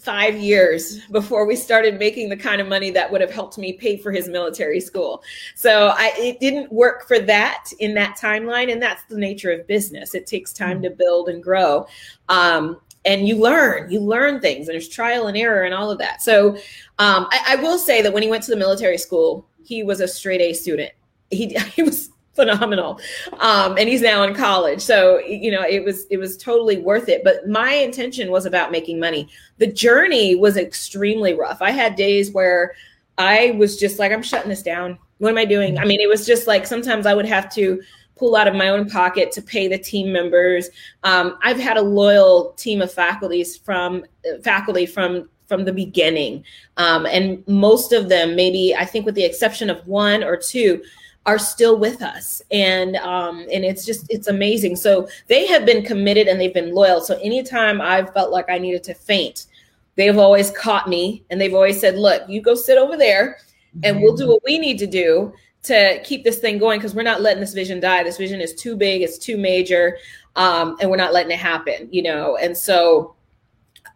[0.05, 3.73] five years before we started making the kind of money that would have helped me
[3.73, 5.23] pay for his military school.
[5.55, 8.71] So I, it didn't work for that in that timeline.
[8.71, 10.13] And that's the nature of business.
[10.13, 11.87] It takes time to build and grow.
[12.29, 15.97] Um, and you learn, you learn things, and there's trial and error and all of
[15.99, 16.21] that.
[16.21, 16.55] So
[16.99, 20.01] um, I, I will say that when he went to the military school, he was
[20.01, 20.91] a straight A student.
[21.29, 22.99] He, he was phenomenal.
[23.39, 24.81] Um, and he's now in college.
[24.81, 27.23] So you know it was it was totally worth it.
[27.23, 29.29] But my intention was about making money.
[29.57, 31.61] The journey was extremely rough.
[31.61, 32.73] I had days where
[33.17, 34.99] i was just like i'm shutting this down.
[35.19, 35.77] What am i doing?
[35.77, 37.81] I mean it was just like sometimes i would have to
[38.17, 40.69] pull out of my own pocket to pay the team members.
[41.03, 44.03] Um, i've had a loyal team of faculties from
[44.43, 46.43] faculty from from the beginning.
[46.77, 50.83] Um, and most of them maybe i think with the exception of one or two
[51.25, 52.41] are still with us.
[52.51, 54.75] And um and it's just it's amazing.
[54.75, 57.01] So they have been committed and they've been loyal.
[57.01, 59.47] So anytime i've felt like i needed to faint
[59.95, 63.37] they've always caught me and they've always said look you go sit over there
[63.83, 65.33] and we'll do what we need to do
[65.63, 68.03] to keep this thing going because we're not letting this vision die.
[68.03, 69.97] This vision is too big it's too major
[70.35, 72.37] um, and we're not letting it happen you know?
[72.37, 73.14] And so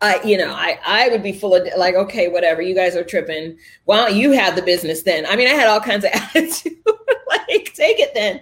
[0.01, 3.03] I, you know, I, I would be full of like, okay, whatever, you guys are
[3.03, 3.57] tripping.
[3.85, 5.25] Why don't you have the business then?
[5.25, 6.77] I mean, I had all kinds of attitude,
[7.27, 8.39] like, take it then.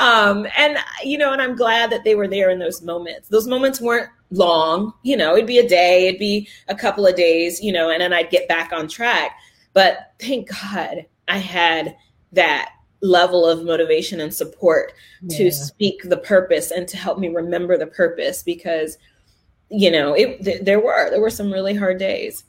[0.00, 3.28] Um, and, you know, and I'm glad that they were there in those moments.
[3.28, 7.14] Those moments weren't long, you know, it'd be a day, it'd be a couple of
[7.14, 9.36] days, you know, and then I'd get back on track.
[9.74, 11.96] But thank God I had
[12.32, 15.38] that level of motivation and support yeah.
[15.38, 18.98] to speak the purpose and to help me remember the purpose because
[19.70, 22.44] you know it th- there were there were some really hard days.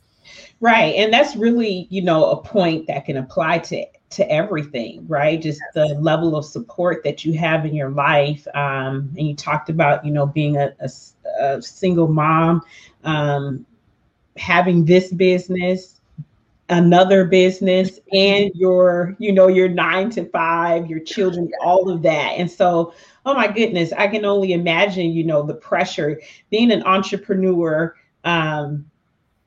[0.62, 5.42] Right and that's really you know a point that can apply to to everything right?
[5.42, 9.70] Just the level of support that you have in your life um, and you talked
[9.70, 10.90] about you know being a, a,
[11.40, 12.62] a single mom
[13.04, 13.66] um,
[14.36, 16.00] having this business
[16.70, 22.34] another business and your you know your nine to five your children all of that.
[22.38, 22.94] And so
[23.30, 28.86] oh my goodness i can only imagine you know the pressure being an entrepreneur um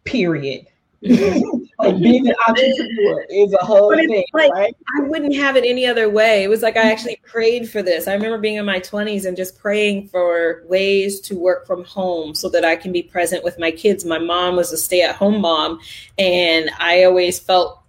[0.04, 0.66] period
[1.02, 4.76] like being an entrepreneur is a whole thing, like, right?
[4.96, 6.44] I wouldn't have it any other way.
[6.44, 8.06] It was like I actually prayed for this.
[8.06, 12.36] I remember being in my 20s and just praying for ways to work from home
[12.36, 14.04] so that I can be present with my kids.
[14.04, 15.80] My mom was a stay-at-home mom,
[16.18, 17.81] and I always felt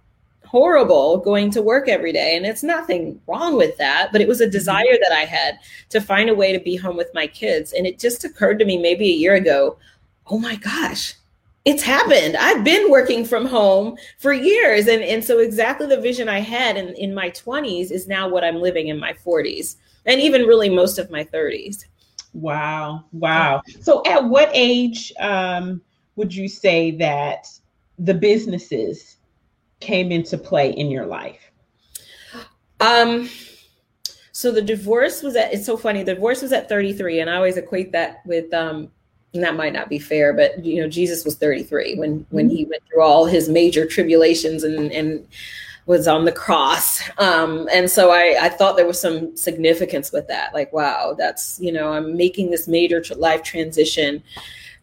[0.54, 2.36] horrible going to work every day.
[2.36, 4.52] And it's nothing wrong with that, but it was a mm-hmm.
[4.52, 7.72] desire that I had to find a way to be home with my kids.
[7.72, 9.76] And it just occurred to me maybe a year ago,
[10.28, 11.14] oh my gosh,
[11.64, 12.36] it's happened.
[12.36, 14.86] I've been working from home for years.
[14.86, 18.44] And, and so exactly the vision I had in, in my 20s is now what
[18.44, 19.74] I'm living in my 40s
[20.06, 21.86] and even really most of my 30s.
[22.32, 23.02] Wow.
[23.12, 23.62] Wow.
[23.80, 25.82] So at what age um,
[26.14, 27.48] would you say that
[27.98, 29.16] the businesses
[29.80, 31.50] came into play in your life?
[32.80, 33.28] Um,
[34.32, 36.02] so the divorce was at, it's so funny.
[36.02, 38.90] The divorce was at 33 and I always equate that with um,
[39.34, 42.64] and that might not be fair, but you know, Jesus was 33 when when he
[42.64, 45.26] went through all his major tribulations and and
[45.86, 47.02] was on the cross.
[47.18, 50.54] Um, and so I, I thought there was some significance with that.
[50.54, 54.22] Like, wow, that's you know, I'm making this major life transition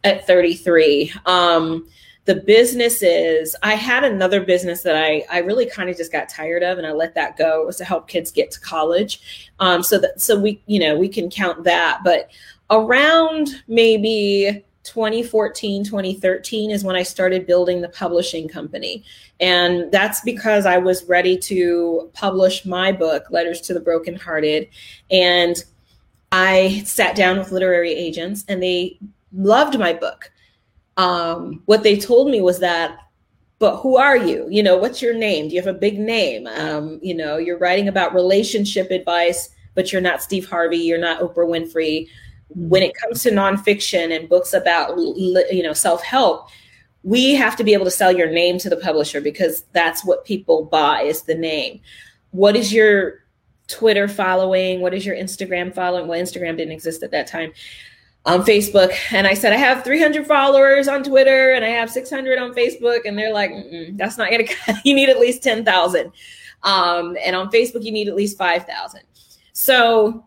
[0.03, 1.13] at 33.
[1.25, 1.87] Um,
[2.25, 6.61] the businesses, I had another business that I, I really kind of just got tired
[6.61, 7.63] of and I let that go.
[7.63, 9.49] It was to help kids get to college.
[9.59, 12.01] Um, so that so we, you know, we can count that.
[12.03, 12.29] But
[12.69, 19.03] around maybe 2014 2013 is when i started building the publishing company
[19.39, 24.67] and that's because i was ready to publish my book letters to the brokenhearted
[25.11, 25.65] and
[26.31, 28.97] i sat down with literary agents and they
[29.33, 30.31] loved my book
[30.97, 32.97] um, what they told me was that
[33.59, 34.47] but who are you?
[34.49, 35.47] You know what's your name?
[35.47, 36.47] Do you have a big name?
[36.47, 41.21] Um, you know you're writing about relationship advice but you're not steve harvey you're not
[41.21, 42.07] oprah winfrey.
[42.49, 46.49] When it comes to nonfiction and books about you know self-help
[47.03, 50.25] we have to be able to sell your name to the publisher because that's what
[50.25, 51.81] people buy is the name.
[52.31, 53.25] What is your
[53.67, 54.81] twitter following?
[54.81, 56.07] What is your instagram following?
[56.07, 57.53] Well instagram didn't exist at that time
[58.25, 62.37] on facebook and i said i have 300 followers on twitter and i have 600
[62.37, 63.51] on facebook and they're like
[63.93, 64.43] that's not gonna
[64.85, 66.11] you need at least 10000
[66.63, 69.01] um, and on facebook you need at least 5000
[69.53, 70.25] so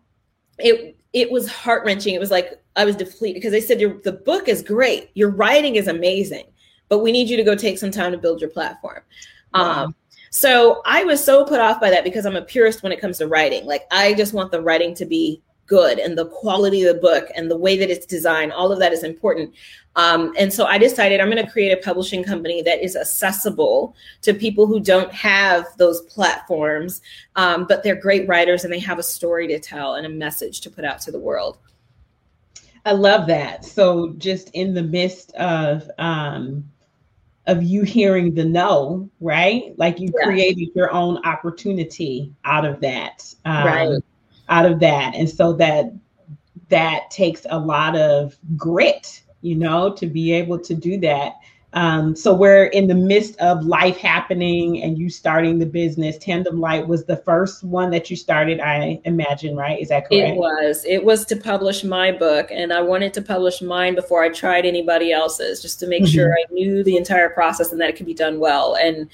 [0.57, 2.13] it it was heart wrenching.
[2.13, 5.77] It was like I was depleted because they said the book is great, your writing
[5.77, 6.43] is amazing,
[6.89, 9.01] but we need you to go take some time to build your platform.
[9.53, 9.85] Wow.
[9.85, 9.95] Um,
[10.29, 13.17] so I was so put off by that because I'm a purist when it comes
[13.19, 13.65] to writing.
[13.65, 17.27] Like I just want the writing to be good and the quality of the book
[17.35, 19.53] and the way that it's designed all of that is important.
[19.97, 23.95] Um, and so i decided i'm going to create a publishing company that is accessible
[24.23, 27.01] to people who don't have those platforms
[27.37, 30.61] um, but they're great writers and they have a story to tell and a message
[30.61, 31.57] to put out to the world.
[32.85, 33.65] I love that.
[33.65, 36.69] So just in the midst of um,
[37.47, 39.73] of you hearing the no right?
[39.77, 40.25] Like you yeah.
[40.25, 43.33] created your own opportunity out of that.
[43.45, 44.03] Um, right
[44.49, 45.15] out of that.
[45.15, 45.91] And so that
[46.69, 51.33] that takes a lot of grit, you know, to be able to do that.
[51.75, 56.17] Um, so we're in the midst of life happening and you starting the business.
[56.17, 59.77] Tandem Light was the first one that you started, I imagine, right?
[59.77, 60.35] Is that correct?
[60.35, 60.85] It was.
[60.87, 64.65] It was to publish my book, and I wanted to publish mine before I tried
[64.65, 66.13] anybody else's, just to make mm-hmm.
[66.13, 68.77] sure I knew the entire process and that it could be done well.
[68.81, 69.09] And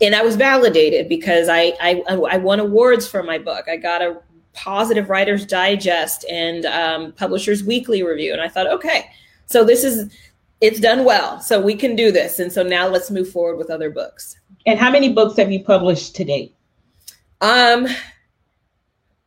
[0.00, 3.64] and I was validated because I I I won awards for my book.
[3.68, 4.20] I got a
[4.54, 8.32] Positive Writers Digest and um, Publishers Weekly Review.
[8.32, 9.10] And I thought, okay,
[9.46, 10.12] so this is,
[10.60, 11.40] it's done well.
[11.40, 12.38] So we can do this.
[12.38, 14.36] And so now let's move forward with other books.
[14.66, 16.54] And how many books have you published to date?
[17.40, 17.86] Um,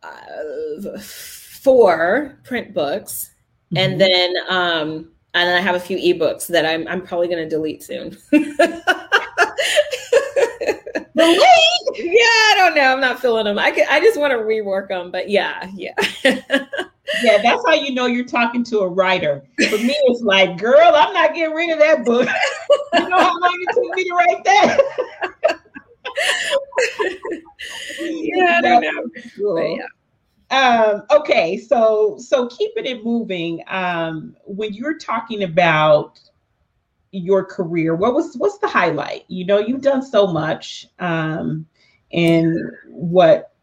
[0.02, 3.32] uh, four print books.
[3.74, 3.78] Mm-hmm.
[3.78, 7.44] And then, um, and then I have a few ebooks that I'm, I'm probably going
[7.44, 8.18] to delete soon.
[11.18, 11.40] Delete?
[11.96, 12.94] yeah, I don't know.
[12.94, 13.58] I'm not feeling them.
[13.58, 15.10] I can, I just want to rework them.
[15.10, 15.94] But yeah, yeah.
[16.24, 19.44] yeah, that's how you know you're talking to a writer.
[19.70, 22.28] For me, it's like, girl, I'm not getting rid of that book.
[22.94, 24.80] you know how long it took me to write that?
[28.00, 29.22] yeah, I don't know.
[29.36, 29.78] Cool.
[29.78, 29.88] Yeah.
[30.50, 33.62] Um, okay, so so keeping it moving.
[33.68, 36.20] Um, when you're talking about
[37.18, 39.26] your career, what was what's the highlight?
[39.28, 41.65] You know, you've done so much, um,
[42.12, 43.54] in what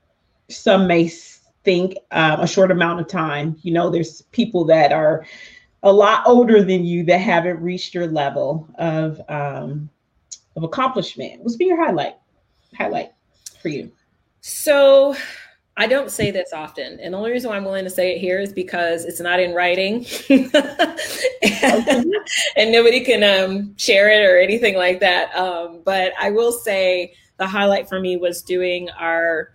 [0.48, 3.56] some may think um, a short amount of time.
[3.62, 5.24] You know, there's people that are
[5.82, 9.88] a lot older than you that haven't reached your level of um,
[10.56, 11.42] of accomplishment.
[11.42, 12.16] What's been your highlight?
[12.76, 13.12] Highlight
[13.60, 13.90] for you?
[14.40, 15.16] So
[15.76, 17.00] I don't say this often.
[17.00, 19.40] And the only reason why I'm willing to say it here is because it's not
[19.40, 20.54] in writing and,
[22.56, 25.34] and, nobody can um, share it or anything like that.
[25.34, 29.50] Um, but I will say the highlight for me was doing our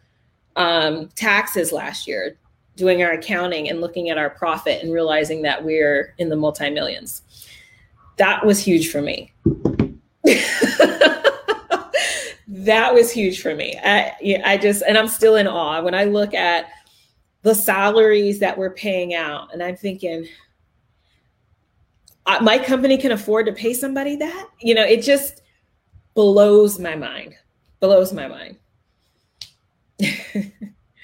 [0.57, 2.38] um, taxes last year,
[2.76, 6.70] doing our accounting and looking at our profit and realizing that we're in the multi
[6.70, 7.22] millions.
[8.17, 9.32] That was huge for me.
[12.70, 13.76] That was huge for me.
[13.84, 14.13] I,
[14.45, 16.67] I just, and I'm still in awe when I look at
[17.41, 20.28] the salaries that we're paying out, and I'm thinking,
[22.41, 24.49] my company can afford to pay somebody that.
[24.61, 25.41] You know, it just
[26.13, 27.34] blows my mind.
[27.80, 28.57] Blows my mind.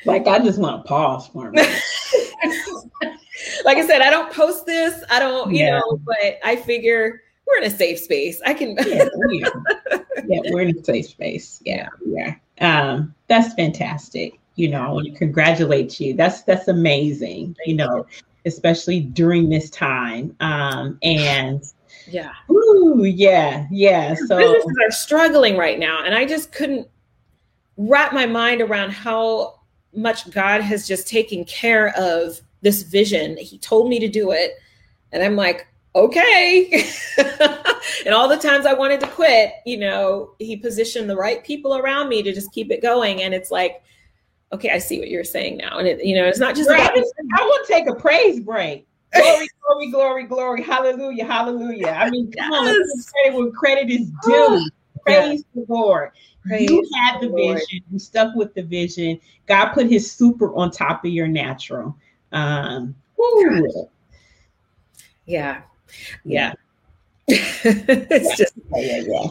[0.06, 1.64] like I just want to pause for me.
[3.66, 5.04] like I said, I don't post this.
[5.10, 5.80] I don't, you yeah.
[5.80, 8.42] know, but I figure we're in a safe space.
[8.46, 8.76] I can.
[8.86, 9.08] yeah,
[10.28, 11.62] yeah, we're in a safe space.
[11.66, 12.36] Yeah, yeah.
[12.62, 14.40] Um, that's fantastic.
[14.56, 16.14] You know, I want to congratulate you.
[16.14, 17.56] That's that's amazing.
[17.66, 18.06] You know,
[18.46, 20.36] especially during this time.
[20.40, 21.64] Um, and
[22.08, 24.16] yeah, ooh, yeah, yeah.
[24.28, 26.88] So businesses are struggling right now, and I just couldn't
[27.78, 29.60] wrap my mind around how
[29.94, 33.38] much God has just taken care of this vision.
[33.38, 34.54] He told me to do it,
[35.12, 36.86] and I'm like, okay.
[38.06, 41.78] and all the times I wanted to quit, you know, he positioned the right people
[41.78, 43.22] around me to just keep it going.
[43.22, 43.82] And it's like,
[44.52, 45.80] okay, I see what you're saying now.
[45.80, 46.82] And it, you know, it's not just right.
[46.82, 48.88] I want to take a praise break.
[49.14, 50.62] Glory, glory, glory, glory.
[50.62, 51.96] Hallelujah, hallelujah.
[51.98, 52.60] I mean, come yes.
[52.60, 54.70] on, let's credit when credit is due.
[55.06, 55.64] Praise yeah.
[55.64, 56.12] the Lord.
[56.46, 57.58] Praise you had the Lord.
[57.58, 59.20] vision, you stuck with the vision.
[59.48, 61.96] God put his super on top of your natural.
[62.32, 62.96] Um,
[65.26, 65.62] yeah,
[66.24, 66.54] yeah.
[67.28, 69.28] it's just yeah, yeah, yeah.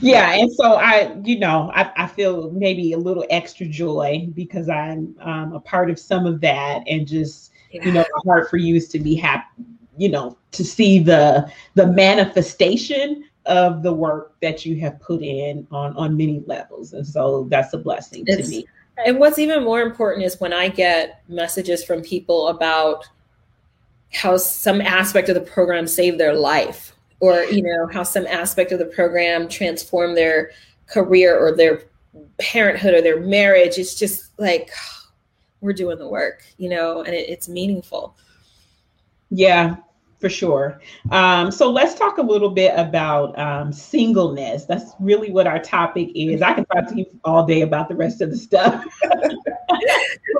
[0.00, 4.68] Yeah, and so I, you know, I, I feel maybe a little extra joy because
[4.68, 7.84] I'm um, a part of some of that, and just yeah.
[7.84, 9.64] you know, my heart for you is to be happy,
[9.96, 15.66] you know, to see the the manifestation of the work that you have put in
[15.70, 18.66] on on many levels, and so that's a blessing it's, to me.
[19.04, 23.06] And what's even more important is when I get messages from people about
[24.12, 28.72] how some aspect of the program saved their life or you know how some aspect
[28.72, 30.50] of the program transformed their
[30.86, 31.82] career or their
[32.38, 33.78] parenthood or their marriage.
[33.78, 34.70] It's just like
[35.60, 38.16] we're doing the work you know and it, it's meaningful.
[39.30, 39.76] Yeah
[40.18, 40.80] for sure.
[41.10, 44.64] Um, so let's talk a little bit about um, singleness.
[44.64, 46.40] That's really what our topic is.
[46.42, 48.84] I can talk to you all day about the rest of the stuff.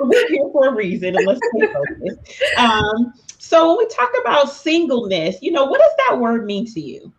[0.01, 2.33] we're here for a reason, and let's stay focused.
[2.57, 6.79] Um, so when we talk about singleness, you know, what does that word mean to
[6.79, 7.13] you?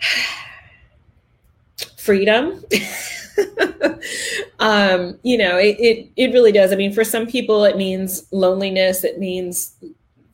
[1.96, 2.64] Freedom.
[4.58, 6.72] um, you know, it, it it really does.
[6.72, 9.04] I mean, for some people, it means loneliness.
[9.04, 9.74] It means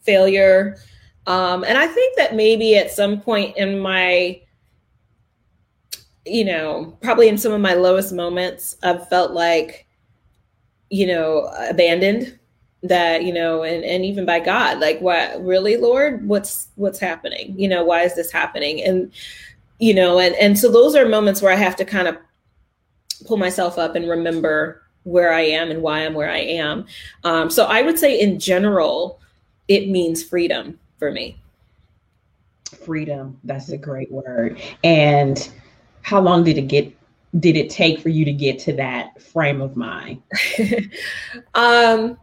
[0.05, 0.77] failure.
[1.27, 4.41] Um, and I think that maybe at some point in my,
[6.27, 9.87] you know, probably in some of my lowest moments, I've felt like,
[10.91, 12.39] you know, abandoned
[12.83, 17.59] that, you know, and, and even by God, like what really, Lord, what's, what's happening?
[17.59, 18.83] You know, why is this happening?
[18.83, 19.11] And,
[19.79, 22.19] you know, and, and so those are moments where I have to kind of
[23.27, 26.87] pull myself up and remember where I am and why I'm where I am.
[27.25, 29.21] Um, so I would say in general,
[29.69, 31.41] it means freedom for me.
[32.85, 33.39] Freedom.
[33.45, 34.61] That's a great word.
[34.83, 35.49] And
[36.03, 36.95] how long did it get
[37.41, 40.23] did it take for you to get to that frame of mind?
[41.55, 42.19] um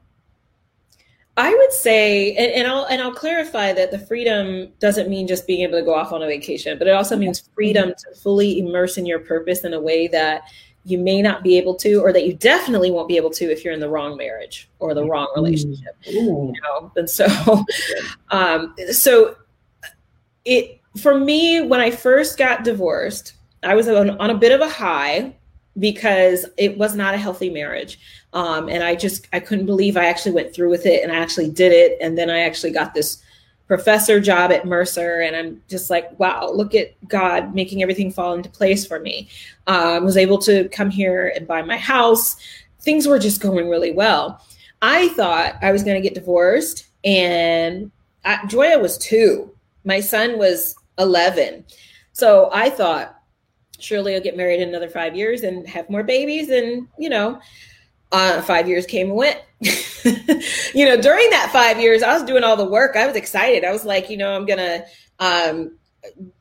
[1.37, 5.47] I would say, and, and, I'll and I'll clarify that the freedom doesn't mean just
[5.47, 8.59] being able to go off on a vacation, but it also means freedom to fully
[8.59, 10.43] immerse in your purpose in a way that
[10.83, 13.63] you may not be able to, or that you definitely won't be able to if
[13.63, 15.95] you're in the wrong marriage or the wrong relationship.
[16.09, 16.53] Ooh.
[16.53, 17.27] You know, and so,
[18.31, 19.35] um, so
[20.45, 24.61] it for me when I first got divorced, I was on, on a bit of
[24.61, 25.35] a high
[25.79, 27.99] because it was not a healthy marriage,
[28.33, 31.15] um, and I just I couldn't believe I actually went through with it and I
[31.15, 33.20] actually did it, and then I actually got this
[33.71, 35.21] professor job at Mercer.
[35.21, 39.29] And I'm just like, wow, look at God making everything fall into place for me.
[39.65, 42.35] I uh, was able to come here and buy my house.
[42.81, 44.45] Things were just going really well.
[44.81, 47.89] I thought I was going to get divorced, and
[48.25, 49.55] I, Joya was two.
[49.85, 51.63] My son was 11.
[52.11, 53.21] So I thought,
[53.79, 56.49] surely I'll get married in another five years and have more babies.
[56.49, 57.39] And, you know,
[58.11, 59.41] uh, five years came and went.
[59.61, 62.95] you know, during that five years, I was doing all the work.
[62.95, 63.63] I was excited.
[63.63, 64.85] I was like, you know, I'm to,
[65.19, 65.77] um,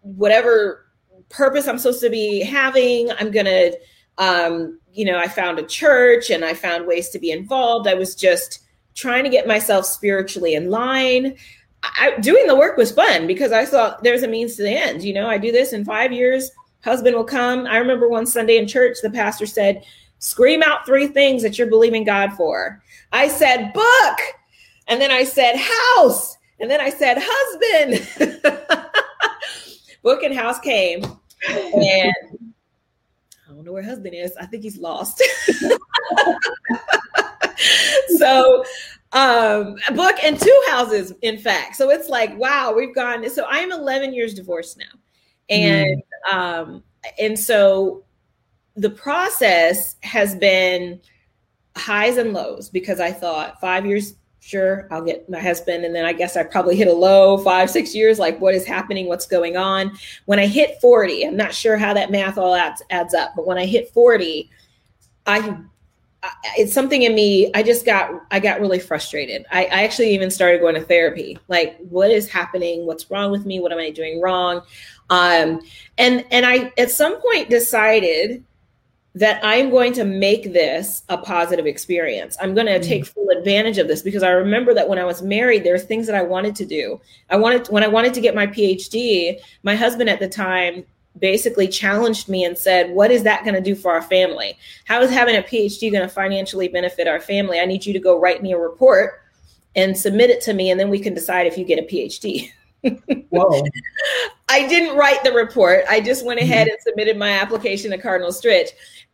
[0.01, 0.87] whatever
[1.29, 3.79] purpose I'm supposed to be having, I'm to,
[4.19, 7.87] um, you know, I found a church and I found ways to be involved.
[7.87, 8.61] I was just
[8.95, 11.37] trying to get myself spiritually in line.
[11.83, 15.03] I, doing the work was fun because I thought there's a means to the end.
[15.03, 16.51] You know, I do this in five years,
[16.83, 17.67] husband will come.
[17.67, 19.85] I remember one Sunday in church, the pastor said,
[20.21, 22.81] Scream out three things that you're believing God for.
[23.13, 24.19] I said, Book.
[24.87, 26.37] And then I said, House.
[26.61, 28.73] And then I said, Husband.
[30.03, 31.05] Book and house came.
[31.47, 32.13] And
[33.49, 34.35] I don't know where husband is.
[34.41, 35.23] I think he's lost.
[38.19, 38.65] so
[39.13, 43.73] um book and two houses in fact so it's like wow we've gone so i'm
[43.73, 44.85] 11 years divorced now
[45.49, 46.01] and
[46.31, 46.33] mm.
[46.33, 46.83] um
[47.19, 48.05] and so
[48.81, 50.99] the process has been
[51.77, 56.05] highs and lows because i thought five years sure i'll get my husband and then
[56.05, 59.07] i guess i probably hit a low five six years like what is happening?
[59.07, 59.93] What's going on?
[60.25, 63.47] When i hit 40 i'm not sure how that math all adds, adds up but
[63.47, 64.51] when i hit 40
[65.27, 65.57] i
[66.57, 69.45] it's something in me i just got i got really frustrated.
[69.51, 71.39] I, I, actually even started going to therapy.
[71.49, 72.85] Like what is happening?
[72.85, 73.59] What's wrong with me?
[73.59, 74.63] What am i doing wrong?
[75.09, 75.61] Um
[75.99, 78.45] and and i at some point decided
[79.15, 82.89] that i'm going to make this a positive experience i'm going to mm-hmm.
[82.89, 85.79] take full advantage of this because i remember that when i was married there were
[85.79, 87.01] things that i wanted to do
[87.31, 90.85] i wanted when i wanted to get my phd my husband at the time
[91.19, 94.57] basically challenged me and said, What is that going to do for our family?
[94.85, 97.59] How is having a PhD going to financially benefit our family?
[97.59, 99.23] I need you to go write me a report
[99.77, 102.51] and submit it to me, and then we can decide if you get a PhD.
[103.31, 103.63] Whoa.
[104.49, 105.85] I didn't write the report.
[105.89, 106.73] I just went ahead mm-hmm.
[106.73, 108.71] and submitted my application to Cardinal Stritch.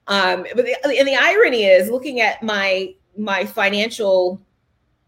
[0.09, 4.41] Um, but the, and the irony is, looking at my my financial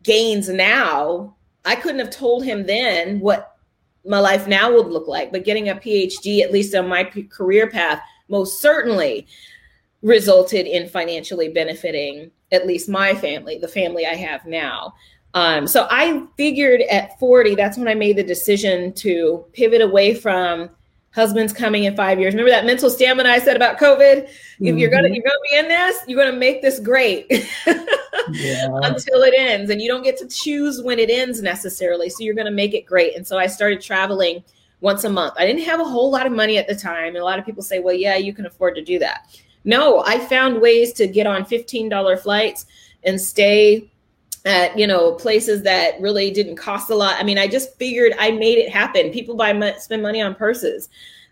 [0.02, 3.56] gains now, I couldn't have told him then what
[4.04, 5.30] my life now would look like.
[5.30, 9.26] But getting a PhD, at least on my career path, most certainly
[10.02, 14.94] resulted in financially benefiting at least my family, the family I have now.
[15.34, 20.14] Um, so I figured at 40, that's when I made the decision to pivot away
[20.14, 20.70] from
[21.12, 22.34] husband's coming in five years.
[22.34, 24.24] Remember that mental stamina I said about COVID?
[24.24, 24.66] Mm-hmm.
[24.66, 25.14] If you're gonna mm-hmm.
[25.14, 27.26] you're gonna be in this, you're gonna make this great
[28.30, 28.68] yeah.
[28.82, 29.70] until it ends.
[29.70, 32.08] And you don't get to choose when it ends necessarily.
[32.10, 33.16] So you're gonna make it great.
[33.16, 34.42] And so I started traveling
[34.80, 35.34] once a month.
[35.36, 37.08] I didn't have a whole lot of money at the time.
[37.08, 39.26] And a lot of people say, well, yeah, you can afford to do that.
[39.64, 42.66] No, I found ways to get on $15 flights
[43.02, 43.90] and stay
[44.44, 47.16] at you know places that really didn't cost a lot.
[47.18, 49.10] I mean, I just figured I made it happen.
[49.10, 50.88] People buy spend money on purses.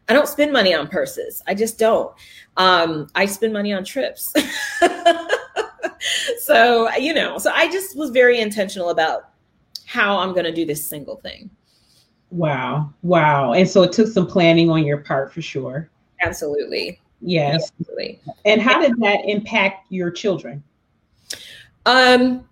[0.08, 1.42] I don't spend money on purses.
[1.46, 2.14] I just don't.
[2.56, 4.32] Um, I spend money on trips.
[6.38, 9.30] so you know, so I just was very intentional about
[9.84, 11.50] how I'm going to do this single thing.
[12.30, 13.52] Wow, wow!
[13.52, 15.88] And so it took some planning on your part for sure.
[16.22, 17.00] Absolutely.
[17.20, 17.70] Yes.
[17.80, 18.20] Absolutely.
[18.44, 20.62] And how did that impact your children?
[21.84, 22.46] Um,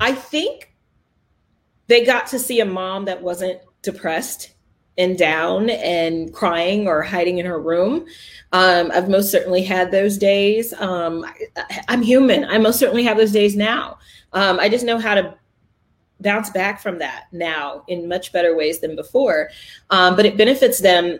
[0.00, 0.72] I think
[1.86, 4.54] they got to see a mom that wasn't depressed
[4.98, 8.06] and down and crying or hiding in her room.
[8.52, 10.72] Um, I've most certainly had those days.
[10.74, 11.24] Um,
[11.56, 12.44] I, am human.
[12.44, 13.98] I most certainly have those days now.
[14.32, 15.34] Um, I just know how to
[16.20, 19.50] bounce back from that now in much better ways than before.
[19.90, 21.18] Um, but it benefits them.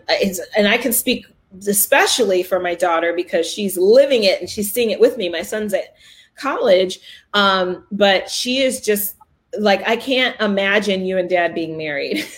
[0.57, 1.27] and I can speak
[1.67, 5.29] especially for my daughter because she's living it and she's seeing it with me.
[5.29, 5.95] My son's at
[6.37, 6.99] college.
[7.33, 9.15] Um, but she is just
[9.59, 12.25] like, I can't imagine you and dad being married.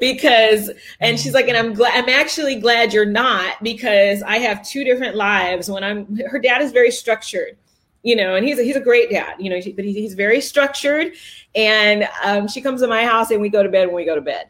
[0.00, 4.66] because and she's like and i'm glad i'm actually glad you're not because i have
[4.66, 7.56] two different lives when i'm her dad is very structured
[8.02, 11.12] you know and he's a, he's a great dad you know but he's very structured
[11.54, 14.14] and um, she comes to my house and we go to bed when we go
[14.14, 14.46] to bed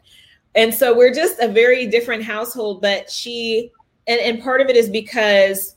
[0.55, 3.71] and so we're just a very different household but she
[4.07, 5.74] and, and part of it is because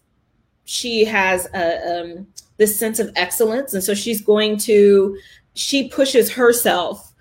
[0.67, 5.17] she has a, um, this sense of excellence, and so she's going to
[5.53, 7.13] she pushes herself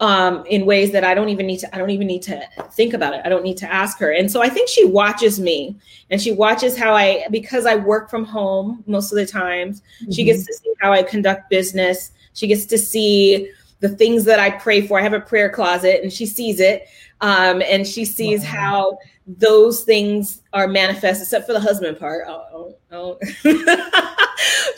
[0.00, 1.74] um, in ways that I don't even need to.
[1.74, 2.42] I don't even need to
[2.72, 3.20] think about it.
[3.22, 4.10] I don't need to ask her.
[4.10, 5.76] And so I think she watches me,
[6.10, 9.82] and she watches how I because I work from home most of the times.
[10.02, 10.12] Mm-hmm.
[10.12, 12.10] She gets to see how I conduct business.
[12.32, 13.50] She gets to see
[13.80, 14.98] the things that I pray for.
[14.98, 16.88] I have a prayer closet and she sees it.
[17.20, 18.46] Um, and she sees wow.
[18.46, 22.24] how those things are manifest, except for the husband part.
[22.28, 23.18] Oh, oh, oh.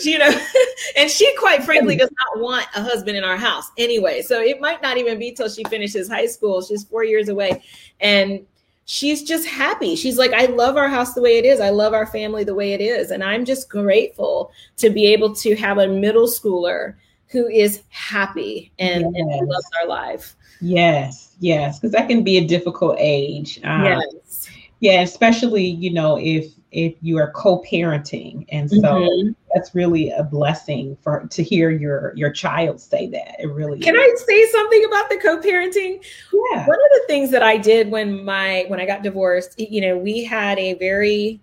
[0.01, 0.31] you know,
[0.97, 4.23] and she quite frankly does not want a husband in our house anyway.
[4.23, 6.63] So it might not even be till she finishes high school.
[6.63, 7.63] She's four years away.
[8.01, 8.47] And
[8.85, 9.97] she's just happy.
[9.97, 11.61] She's like, I love our house the way it is.
[11.61, 13.11] I love our family the way it is.
[13.11, 16.95] And I'm just grateful to be able to have a middle schooler
[17.29, 19.13] who is happy and, yes.
[19.17, 20.37] and loves our life.
[20.61, 23.61] Yes, yes, because that can be a difficult age.
[23.65, 24.49] Um, yes.
[24.81, 29.31] Yeah, especially, you know, if if you are co-parenting and so mm-hmm.
[29.55, 33.97] that's really a blessing for to hear your your child say that it really can
[33.97, 34.03] is.
[34.03, 36.05] i say something about the co-parenting
[36.53, 39.81] yeah one of the things that i did when my when i got divorced you
[39.81, 41.41] know we had a very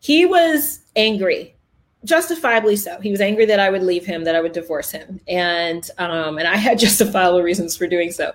[0.00, 1.56] he was angry
[2.04, 5.18] justifiably so he was angry that i would leave him that i would divorce him
[5.26, 8.32] and um and i had justifiable reasons for doing so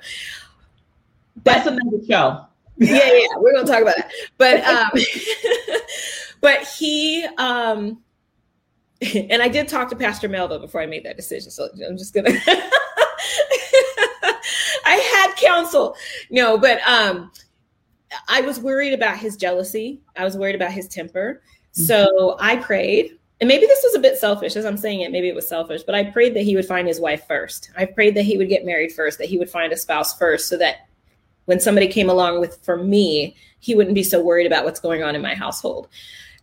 [1.44, 2.46] that's another show
[2.78, 4.90] yeah yeah we're gonna talk about that but um
[6.42, 8.00] but he um
[9.16, 11.52] and I did talk to Pastor Melville before I made that decision.
[11.52, 12.30] So I'm just gonna
[14.86, 15.96] I had counsel.
[16.30, 17.32] No, but um
[18.28, 20.02] I was worried about his jealousy.
[20.16, 21.42] I was worried about his temper.
[21.74, 21.84] Mm-hmm.
[21.84, 25.28] So I prayed, and maybe this was a bit selfish as I'm saying it, maybe
[25.28, 27.72] it was selfish, but I prayed that he would find his wife first.
[27.76, 30.48] I prayed that he would get married first, that he would find a spouse first,
[30.48, 30.88] so that
[31.46, 35.04] when somebody came along with for me, he wouldn't be so worried about what's going
[35.04, 35.88] on in my household.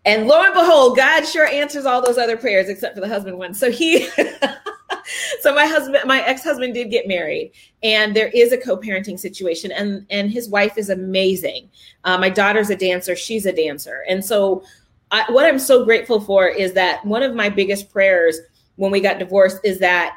[0.04, 3.38] And lo and behold, God sure answers all those other prayers except for the husband
[3.38, 3.52] one.
[3.52, 4.08] So he,
[5.40, 10.06] so my husband, my ex-husband did get married, and there is a co-parenting situation, and
[10.08, 11.68] and his wife is amazing.
[12.04, 14.62] Uh, my daughter's a dancer; she's a dancer, and so
[15.10, 18.38] I, what I'm so grateful for is that one of my biggest prayers
[18.76, 20.16] when we got divorced is that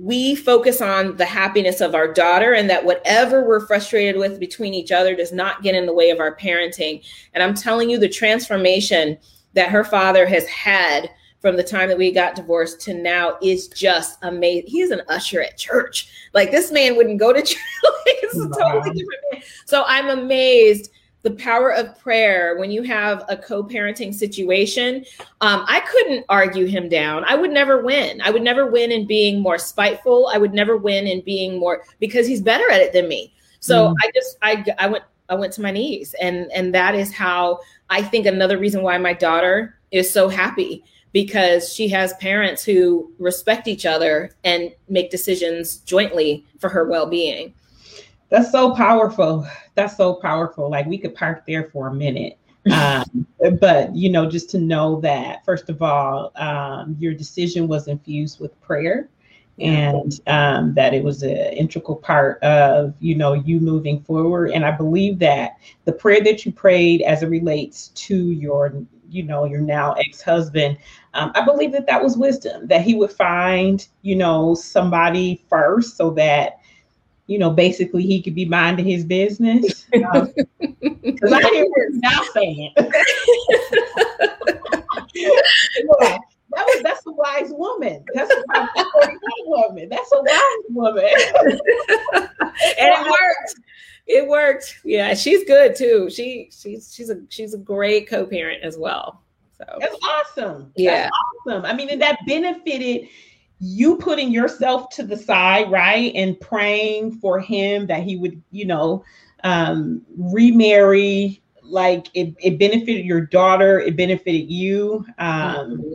[0.00, 4.74] we focus on the happiness of our daughter and that whatever we're frustrated with between
[4.74, 7.04] each other does not get in the way of our parenting.
[7.32, 9.18] And I'm telling you, the transformation
[9.54, 13.68] that her father has had from the time that we got divorced to now is
[13.68, 14.66] just amazing.
[14.66, 16.08] He's an usher at church.
[16.32, 17.58] Like this man wouldn't go to church.
[18.06, 19.42] it's a totally different man.
[19.66, 20.90] So I'm amazed
[21.24, 25.04] the power of prayer when you have a co-parenting situation
[25.40, 27.24] um, i couldn't argue him down.
[27.24, 28.20] I would never win.
[28.20, 30.30] I would never win in being more spiteful.
[30.32, 33.32] I would never win in being more because he's better at it than me.
[33.60, 33.94] So mm.
[34.02, 36.14] i just i i went i went to my knees.
[36.20, 37.60] And and that is how
[37.90, 43.10] i think another reason why my daughter is so happy because she has parents who
[43.18, 47.54] respect each other and make decisions jointly for her well-being
[48.30, 49.46] that's so powerful.
[49.74, 50.70] That's so powerful.
[50.70, 52.38] Like we could park there for a minute.
[52.72, 53.26] um,
[53.60, 58.40] but you know, just to know that first of all, um, your decision was infused
[58.40, 59.08] with prayer,
[59.60, 64.50] and um, that it was an integral part of you know you moving forward.
[64.50, 68.72] And I believe that the prayer that you prayed as it relates to your
[69.10, 70.76] you know your now ex-husband
[71.12, 75.96] um, i believe that that was wisdom that he would find you know somebody first
[75.96, 76.58] so that
[77.26, 79.86] you know, basically he could be minding his business.
[81.04, 82.72] Because um, I hear what now saying.
[82.76, 82.88] yeah,
[86.50, 88.04] that was that's a wise woman.
[88.14, 88.86] That's a wise
[89.44, 89.88] woman.
[89.88, 91.04] That's a wise woman.
[92.14, 92.28] and
[92.78, 93.60] it worked.
[94.06, 94.80] It worked.
[94.84, 96.10] Yeah, she's good too.
[96.10, 99.22] She she's she's a she's a great co-parent as well.
[99.56, 100.72] So that's awesome.
[100.76, 101.12] Yeah, that's
[101.46, 101.64] awesome.
[101.64, 103.08] I mean, and that benefited
[103.60, 108.66] you putting yourself to the side, right, and praying for him that he would, you
[108.66, 109.04] know,
[109.42, 111.40] um, remarry.
[111.62, 115.94] Like it, it benefited your daughter, it benefited you, um, mm-hmm.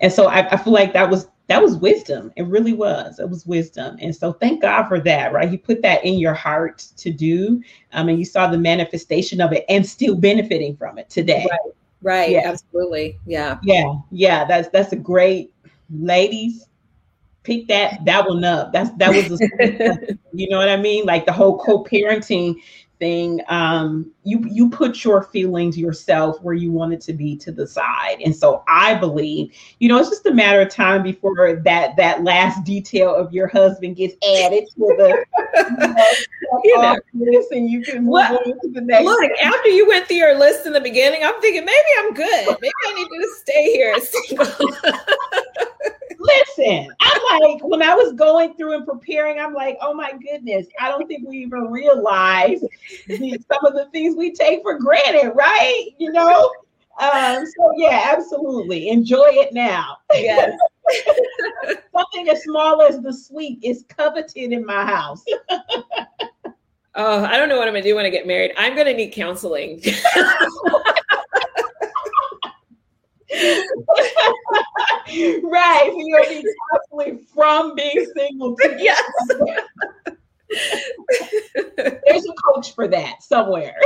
[0.00, 2.32] and so I, I feel like that was that was wisdom.
[2.36, 3.18] It really was.
[3.18, 3.96] It was wisdom.
[4.00, 5.48] And so thank God for that, right?
[5.48, 7.62] He put that in your heart to do.
[7.92, 11.46] Um, and you saw the manifestation of it and still benefiting from it today.
[11.48, 11.72] Right.
[12.02, 12.30] Right.
[12.32, 12.42] Yeah.
[12.46, 13.18] Absolutely.
[13.26, 13.58] Yeah.
[13.62, 13.94] Yeah.
[14.10, 14.44] Yeah.
[14.44, 15.52] That's that's a great
[15.90, 16.66] ladies
[17.46, 18.72] pick that that one up.
[18.72, 21.06] That's that was, a, you know what I mean?
[21.06, 22.60] Like the whole co-parenting
[22.98, 23.40] thing.
[23.48, 27.66] Um, you you put your feelings yourself where you want it to be to the
[27.66, 31.96] side, and so I believe, you know, it's just a matter of time before that
[31.96, 35.24] that last detail of your husband gets added to the.
[36.64, 37.46] You know, you know.
[37.52, 39.04] and you can move well, on to the next.
[39.04, 42.56] Look, after you went through your list in the beginning, I'm thinking maybe I'm good.
[42.60, 43.96] Maybe I need to stay here.
[46.18, 50.66] Listen, I'm like, when I was going through and preparing, I'm like, oh my goodness,
[50.80, 52.60] I don't think we even realize
[53.06, 55.88] the, some of the things we take for granted, right?
[55.98, 56.50] You know?
[56.98, 58.88] Um, so yeah, absolutely.
[58.88, 59.98] Enjoy it now.
[60.14, 60.58] yes,
[61.92, 65.24] Something as small as the sweet is coveted in my house.
[66.94, 68.52] oh, I don't know what I'm gonna do when I get married.
[68.56, 69.82] I'm gonna need counseling.
[75.42, 75.90] right.
[75.90, 78.56] So you'll be counseling from being single.
[78.78, 79.02] yes.
[81.76, 83.76] There's a coach for that somewhere.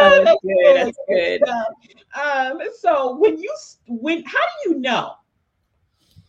[0.00, 0.76] oh, that's good.
[0.76, 1.42] That's good.
[2.18, 3.54] Um, so when you
[3.86, 5.12] when how do you know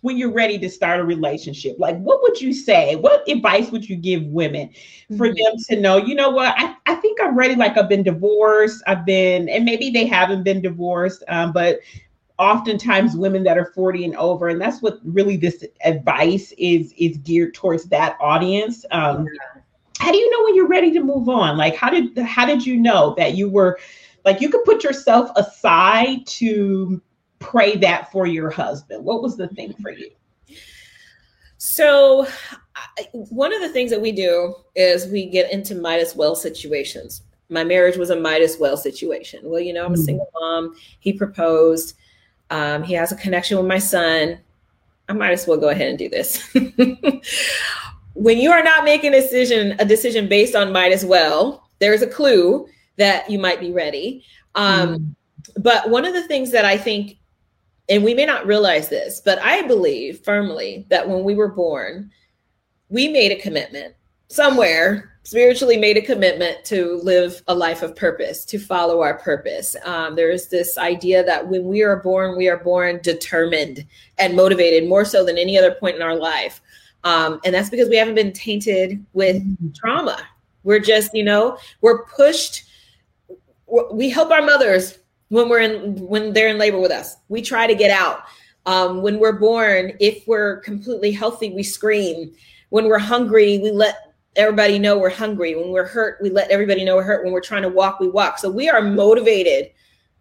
[0.02, 1.76] when you're ready to start a relationship?
[1.78, 2.96] Like what would you say?
[2.96, 4.70] What advice would you give women
[5.18, 5.36] for mm-hmm.
[5.36, 8.84] them to know, you know what, I, I think I'm ready, like I've been divorced,
[8.88, 11.80] I've been, and maybe they haven't been divorced, um, but
[12.40, 17.18] oftentimes women that are 40 and over and that's what really this advice is is
[17.18, 19.62] geared towards that audience um, yeah.
[20.00, 22.66] how do you know when you're ready to move on like how did how did
[22.66, 23.78] you know that you were
[24.24, 27.02] like you could put yourself aside to
[27.40, 30.10] pray that for your husband what was the thing for you
[31.58, 32.28] so
[33.12, 37.24] one of the things that we do is we get into might as well situations
[37.50, 40.06] my marriage was a might as well situation well you know i'm a mm.
[40.06, 41.96] single mom he proposed
[42.50, 44.40] um, he has a connection with my son.
[45.08, 46.42] I might as well go ahead and do this.
[48.14, 52.02] when you are not making a decision, a decision based on might as well, there's
[52.02, 52.68] a clue
[52.98, 54.24] that you might be ready.
[54.56, 55.16] Um, mm.
[55.62, 57.18] But one of the things that I think,
[57.90, 62.12] and we may not realize this, but I believe firmly that when we were born,
[62.90, 63.96] we made a commitment
[64.30, 69.76] somewhere spiritually made a commitment to live a life of purpose, to follow our purpose.
[69.84, 73.86] Um, there's this idea that when we are born, we are born determined
[74.18, 76.62] and motivated more so than any other point in our life.
[77.04, 79.44] Um, and that's because we haven't been tainted with
[79.76, 80.18] trauma.
[80.64, 82.64] We're just, you know, we're pushed.
[83.92, 84.98] We help our mothers
[85.30, 87.16] when we're in when they're in labor with us.
[87.30, 88.24] We try to get out.
[88.66, 92.32] Um, when we're born, if we're completely healthy, we scream.
[92.70, 95.56] When we're hungry, we let everybody know we're hungry.
[95.56, 97.24] When we're hurt, we let everybody know we're hurt.
[97.24, 98.38] When we're trying to walk, we walk.
[98.38, 99.72] So we are motivated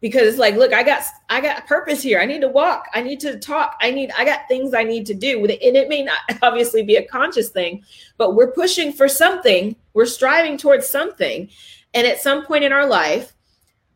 [0.00, 2.20] because it's like, look, I got I got a purpose here.
[2.20, 2.86] I need to walk.
[2.94, 3.76] I need to talk.
[3.80, 5.40] I need I got things I need to do.
[5.40, 7.82] And it may not obviously be a conscious thing,
[8.16, 9.74] but we're pushing for something.
[9.94, 11.48] We're striving towards something.
[11.94, 13.32] And at some point in our life,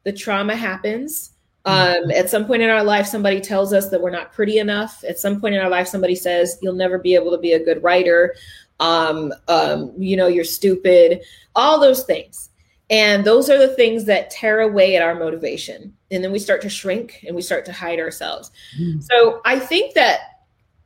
[0.04, 1.30] the trauma happens.
[1.64, 5.04] Um, at some point in our life, somebody tells us that we're not pretty enough.
[5.08, 7.64] At some point in our life, somebody says, You'll never be able to be a
[7.64, 8.34] good writer
[8.82, 11.22] um, um, you know, you're stupid,
[11.54, 12.50] all those things.
[12.90, 15.96] And those are the things that tear away at our motivation.
[16.10, 18.50] And then we start to shrink and we start to hide ourselves.
[18.78, 19.02] Mm.
[19.02, 20.18] So I think that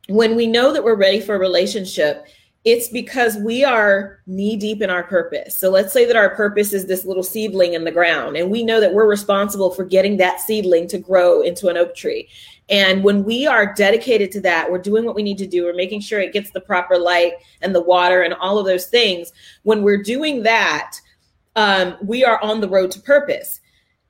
[0.07, 2.27] when we know that we're ready for a relationship,
[2.67, 5.55] it's because we are knee deep in our purpose.
[5.55, 8.61] So let's say that our purpose is this little seedling in the ground, and we
[8.61, 12.27] know that we're responsible for getting that seedling to grow into an oak tree.
[12.67, 15.63] And when we are dedicated to that, we're doing what we need to do.
[15.63, 18.87] We're making sure it gets the proper light and the water and all of those
[18.87, 19.31] things.
[19.63, 20.99] When we're doing that,
[21.55, 23.61] um, we are on the road to purpose.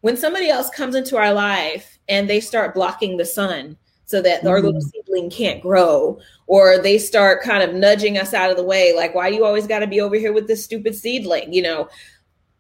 [0.02, 4.40] When somebody else comes into our life and they start blocking the sun so that
[4.40, 4.48] mm-hmm.
[4.48, 4.90] our little mm-hmm.
[4.90, 9.14] seedling can't grow, or they start kind of nudging us out of the way, like,
[9.14, 11.54] why you always got to be over here with this stupid seedling?
[11.54, 11.90] You know,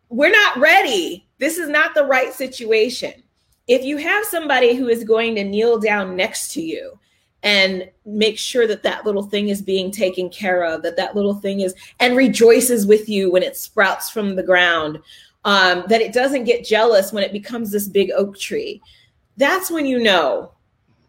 [0.09, 1.27] we're not ready.
[1.39, 3.23] This is not the right situation
[3.67, 6.97] if you have somebody who is going to kneel down next to you
[7.43, 11.35] and make sure that that little thing is being taken care of that that little
[11.35, 14.97] thing is and rejoices with you when it sprouts from the ground
[15.45, 18.81] um, that it doesn't get jealous when it becomes this big oak tree
[19.35, 20.51] that's when you know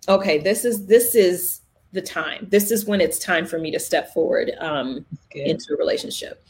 [0.09, 1.61] okay this is this is
[1.93, 5.77] the time this is when it's time for me to step forward um, into a
[5.77, 6.45] relationship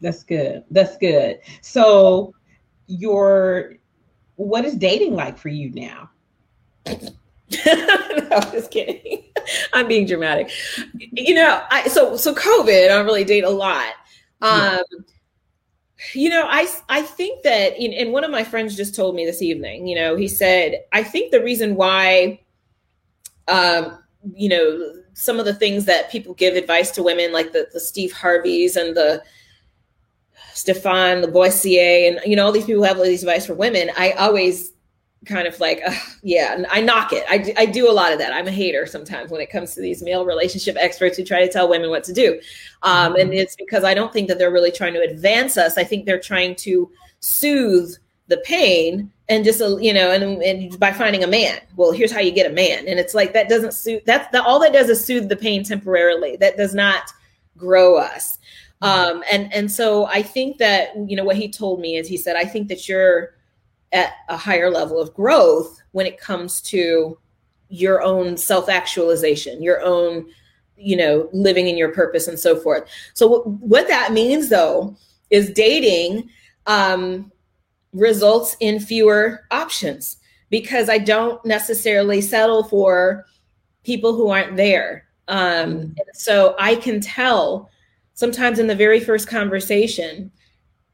[0.00, 2.32] that's good that's good so
[2.86, 3.74] your
[4.36, 6.10] what is dating like for you now?
[6.86, 9.24] no, just kidding.
[9.72, 10.50] I'm being dramatic.
[11.12, 13.92] You know, I so so COVID, I don't really date a lot.
[14.40, 14.82] Um,
[16.12, 19.42] you know, I I think that, and one of my friends just told me this
[19.42, 19.86] evening.
[19.86, 22.40] You know, he said, I think the reason why,
[23.48, 23.98] um,
[24.32, 27.80] you know, some of the things that people give advice to women, like the the
[27.80, 29.22] Steve Harveys and the
[30.54, 33.90] Stephan Labossiere, and you know all these people have all these advice for women.
[33.96, 34.72] I always
[35.26, 37.24] kind of like, uh, yeah, I knock it.
[37.28, 38.32] I, I do a lot of that.
[38.34, 41.50] I'm a hater sometimes when it comes to these male relationship experts who try to
[41.50, 42.40] tell women what to do,
[42.82, 43.38] um, and mm-hmm.
[43.38, 45.78] it's because I don't think that they're really trying to advance us.
[45.78, 47.94] I think they're trying to soothe
[48.28, 52.12] the pain and just uh, you know and, and by finding a man well here's
[52.12, 52.86] how you get a man.
[52.86, 55.64] And it's like that doesn't suit that's the, all that does is soothe the pain
[55.64, 56.36] temporarily.
[56.36, 57.12] That does not
[57.56, 58.38] grow us.
[58.82, 62.16] Um, and and so I think that you know what he told me is he
[62.16, 63.34] said I think that you're
[63.92, 67.16] at a higher level of growth when it comes to
[67.68, 70.26] your own self-actualization, your own,
[70.76, 72.88] you know, living in your purpose and so forth.
[73.14, 74.96] So w- what that means though
[75.30, 76.28] is dating
[76.66, 77.32] um,
[77.94, 80.18] results in fewer options
[80.50, 83.24] because I don't necessarily settle for
[83.84, 85.06] people who aren't there.
[85.28, 87.70] Um, so I can tell
[88.14, 90.30] sometimes in the very first conversation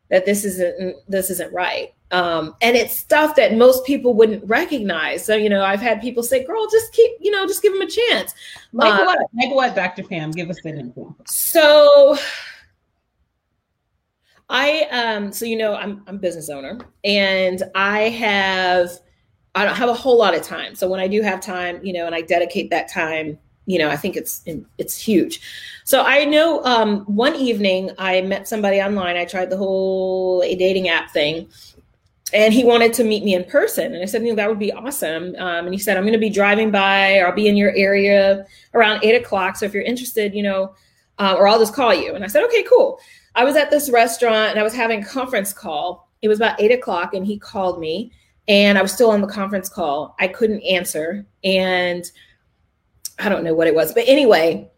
[0.08, 1.94] that this isn't this isn't right.
[2.12, 5.24] Um, and it's stuff that most people wouldn't recognize.
[5.24, 7.82] So you know, I've had people say, "Girl, just keep you know, just give them
[7.82, 8.34] a chance."
[8.72, 9.18] Like uh, what?
[9.34, 10.02] Like what, Dr.
[10.02, 10.32] Pam?
[10.32, 11.16] Give us an example.
[11.26, 12.16] So.
[14.50, 18.90] I um so you know I'm I'm business owner and I have
[19.54, 20.74] I don't have a whole lot of time.
[20.74, 23.38] So when I do have time, you know, and I dedicate that time
[23.70, 24.42] you know, I think it's
[24.78, 25.40] it's huge.
[25.84, 29.16] So I know um, one evening I met somebody online.
[29.16, 31.48] I tried the whole a dating app thing,
[32.32, 33.94] and he wanted to meet me in person.
[33.94, 35.36] And I said, you know, that would be awesome.
[35.38, 37.72] Um, and he said, I'm going to be driving by, or I'll be in your
[37.76, 38.44] area
[38.74, 39.56] around eight o'clock.
[39.56, 40.74] So if you're interested, you know,
[41.18, 42.14] uh, or I'll just call you.
[42.14, 42.98] And I said, okay, cool.
[43.34, 46.08] I was at this restaurant and I was having a conference call.
[46.22, 48.12] It was about eight o'clock, and he called me,
[48.48, 50.14] and I was still on the conference call.
[50.18, 52.04] I couldn't answer, and
[53.18, 53.94] I don't know what it was.
[53.94, 54.70] But anyway,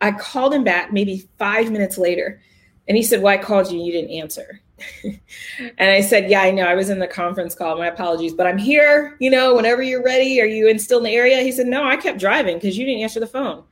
[0.00, 2.40] I called him back maybe five minutes later.
[2.88, 4.60] And he said, Well, I called you you didn't answer.
[5.04, 6.66] and I said, Yeah, I know.
[6.66, 7.78] I was in the conference call.
[7.78, 9.16] My apologies, but I'm here.
[9.20, 10.40] You know, whenever you're ready.
[10.40, 11.40] Are you in still in the area?
[11.40, 13.64] He said, No, I kept driving because you didn't answer the phone.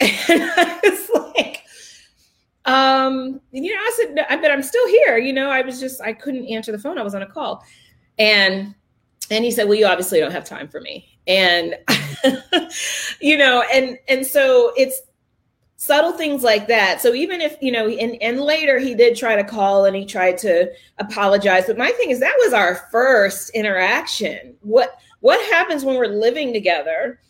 [0.28, 1.64] And I was like,
[2.66, 5.18] um, you know, I said, but I'm still here.
[5.18, 6.98] You know, I was just, I couldn't answer the phone.
[6.98, 7.64] I was on a call.
[8.18, 8.74] And
[9.30, 11.74] and he said, Well, you obviously don't have time for me and
[13.20, 15.02] you know and and so it's
[15.76, 19.36] subtle things like that so even if you know and and later he did try
[19.36, 23.50] to call and he tried to apologize but my thing is that was our first
[23.50, 27.20] interaction what what happens when we're living together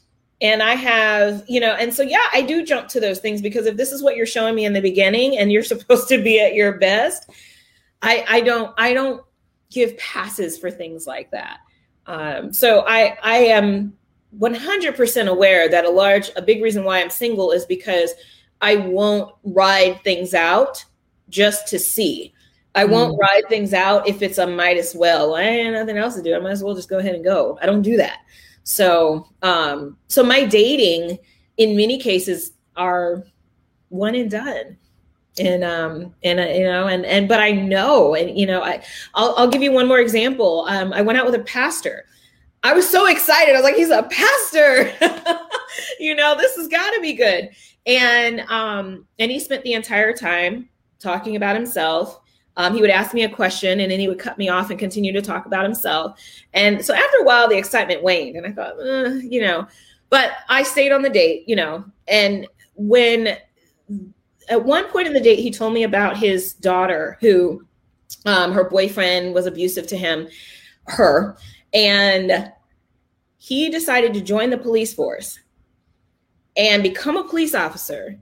[0.40, 3.66] and i have you know and so yeah i do jump to those things because
[3.66, 6.40] if this is what you're showing me in the beginning and you're supposed to be
[6.40, 7.30] at your best
[8.02, 9.24] i i don't i don't
[9.70, 11.58] give passes for things like that
[12.06, 13.96] um, so I I am
[14.38, 18.12] 100% aware that a large a big reason why I'm single is because
[18.60, 20.84] I won't ride things out
[21.28, 22.32] just to see.
[22.74, 23.18] I won't mm.
[23.18, 25.34] ride things out if it's a might as well.
[25.34, 26.34] I ain't nothing else to do.
[26.34, 27.58] I might as well just go ahead and go.
[27.60, 28.18] I don't do that.
[28.66, 31.18] So um so my dating
[31.56, 33.24] in many cases are
[33.90, 34.76] one and done.
[35.38, 38.82] And um and uh, you know and and but i know and you know i
[39.14, 40.66] i'll, I'll give you one more example.
[40.68, 42.06] Um i went out with a pastor.
[42.64, 43.54] I was so excited.
[43.54, 44.92] I was like he's a pastor.
[46.00, 47.50] You know this has got to be good.
[47.86, 52.20] And um and he spent the entire time talking about himself
[52.56, 54.78] um, he would ask me a question and then he would cut me off and
[54.78, 56.18] continue to talk about himself.
[56.54, 58.76] And so after a while the excitement waned and i thought
[59.22, 59.66] you know.
[60.08, 61.84] But i stayed on the date you know.
[62.08, 63.36] And when
[64.48, 67.64] at one point in the date, he told me about his daughter who
[68.24, 70.28] um, her boyfriend was abusive to him,
[70.86, 71.36] her,
[71.74, 72.52] and
[73.38, 75.40] he decided to join the police force
[76.56, 78.18] and become a police officer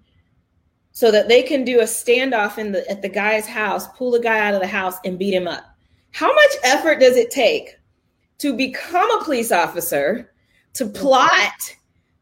[0.95, 4.21] so that they can do a standoff in the at the guy's house, pull the
[4.21, 5.65] guy out of the house and beat him up.
[6.13, 7.77] How much effort does it take
[8.39, 10.33] to become a police officer,
[10.75, 11.77] to plot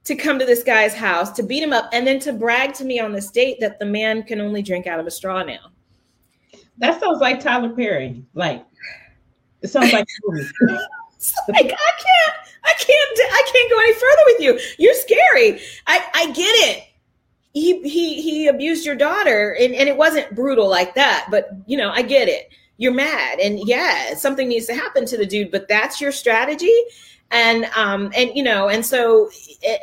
[0.04, 2.84] to come to this guy's house to beat him up and then to brag to
[2.84, 5.70] me on this date that the man can only drink out of a straw now.
[6.78, 8.24] That sounds like Tyler Perry.
[8.34, 8.64] Like
[9.60, 10.78] it sounds like like
[11.48, 14.60] I can't, I can't, I can't go any further with you.
[14.78, 15.60] You're scary.
[15.86, 16.84] I, I get it.
[17.54, 21.76] He he he abused your daughter, and, and it wasn't brutal like that, but you
[21.76, 22.50] know, I get it.
[22.78, 26.74] You're mad, and yeah, something needs to happen to the dude, but that's your strategy.
[27.30, 29.30] And um and you know and so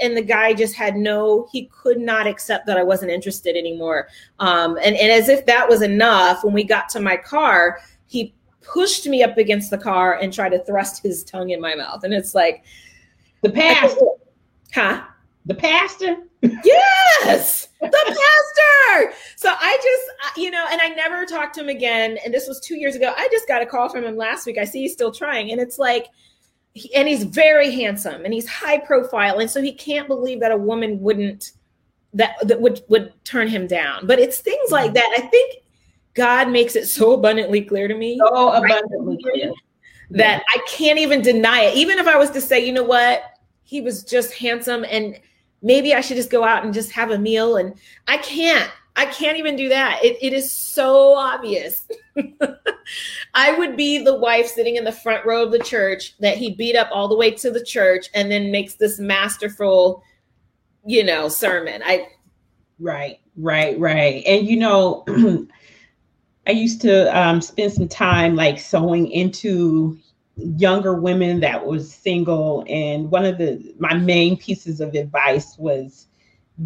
[0.02, 4.08] and the guy just had no he could not accept that i wasn't interested anymore.
[4.38, 8.36] Um and and as if that was enough when we got to my car he
[8.62, 12.04] pushed me up against the car and tried to thrust his tongue in my mouth.
[12.04, 12.64] And it's like
[13.42, 14.06] the pastor.
[14.74, 15.04] huh?
[15.46, 16.18] The pastor
[17.24, 17.68] yes!
[17.82, 19.16] The pastor!
[19.38, 22.60] So i just you know and i never talked to him again and this was
[22.60, 23.14] two years ago.
[23.16, 24.58] I just got a call from him last week.
[24.58, 26.08] I see he's still trying and it's like
[26.96, 30.58] and he's very handsome and he's high profile and so he can't believe that a
[30.58, 31.54] woman wouldn't
[32.14, 34.08] that that would would turn him down.
[34.08, 35.16] But it's things like that.
[35.18, 35.64] I think
[36.16, 38.18] god makes it so abundantly clear to me.
[38.18, 39.52] So abundantly clear.
[40.12, 41.76] That i can't even deny it.
[41.76, 43.24] Even if i was to say you know what?
[43.64, 45.20] He was just handsome and
[45.62, 47.74] maybe i should just go out and just have a meal and
[48.08, 50.04] i can't I can't even do that.
[50.04, 51.88] It, it is so obvious.
[53.34, 56.54] I would be the wife sitting in the front row of the church that he
[56.54, 60.04] beat up all the way to the church and then makes this masterful,
[60.86, 61.82] you know, sermon.
[61.86, 62.10] I
[62.78, 64.22] right, right, right.
[64.26, 65.06] And you know,
[66.48, 69.98] I used to um, spend some time like sowing into
[70.58, 76.08] younger women that was single and one of the my main pieces of advice was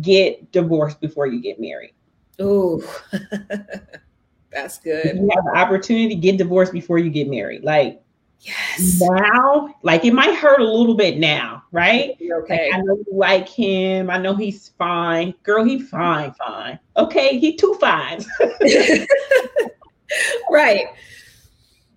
[0.02, 1.94] get divorced before you get married.
[2.40, 2.82] Oh
[4.52, 5.16] that's good.
[5.16, 7.64] You have the opportunity get divorced before you get married.
[7.64, 8.02] Like
[8.42, 9.00] yes.
[9.02, 12.18] now like it might hurt a little bit now right?
[12.22, 12.70] Okay.
[12.70, 14.10] Like, i know you like him.
[14.10, 15.34] I know he's fine.
[15.44, 16.80] Girl he's fine fine.
[16.98, 18.24] Okay he too fine.
[20.50, 20.86] Right.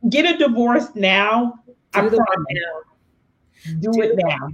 [0.08, 1.60] Get a divorce now
[2.02, 3.74] do the now.
[3.80, 4.48] Do, do, it now.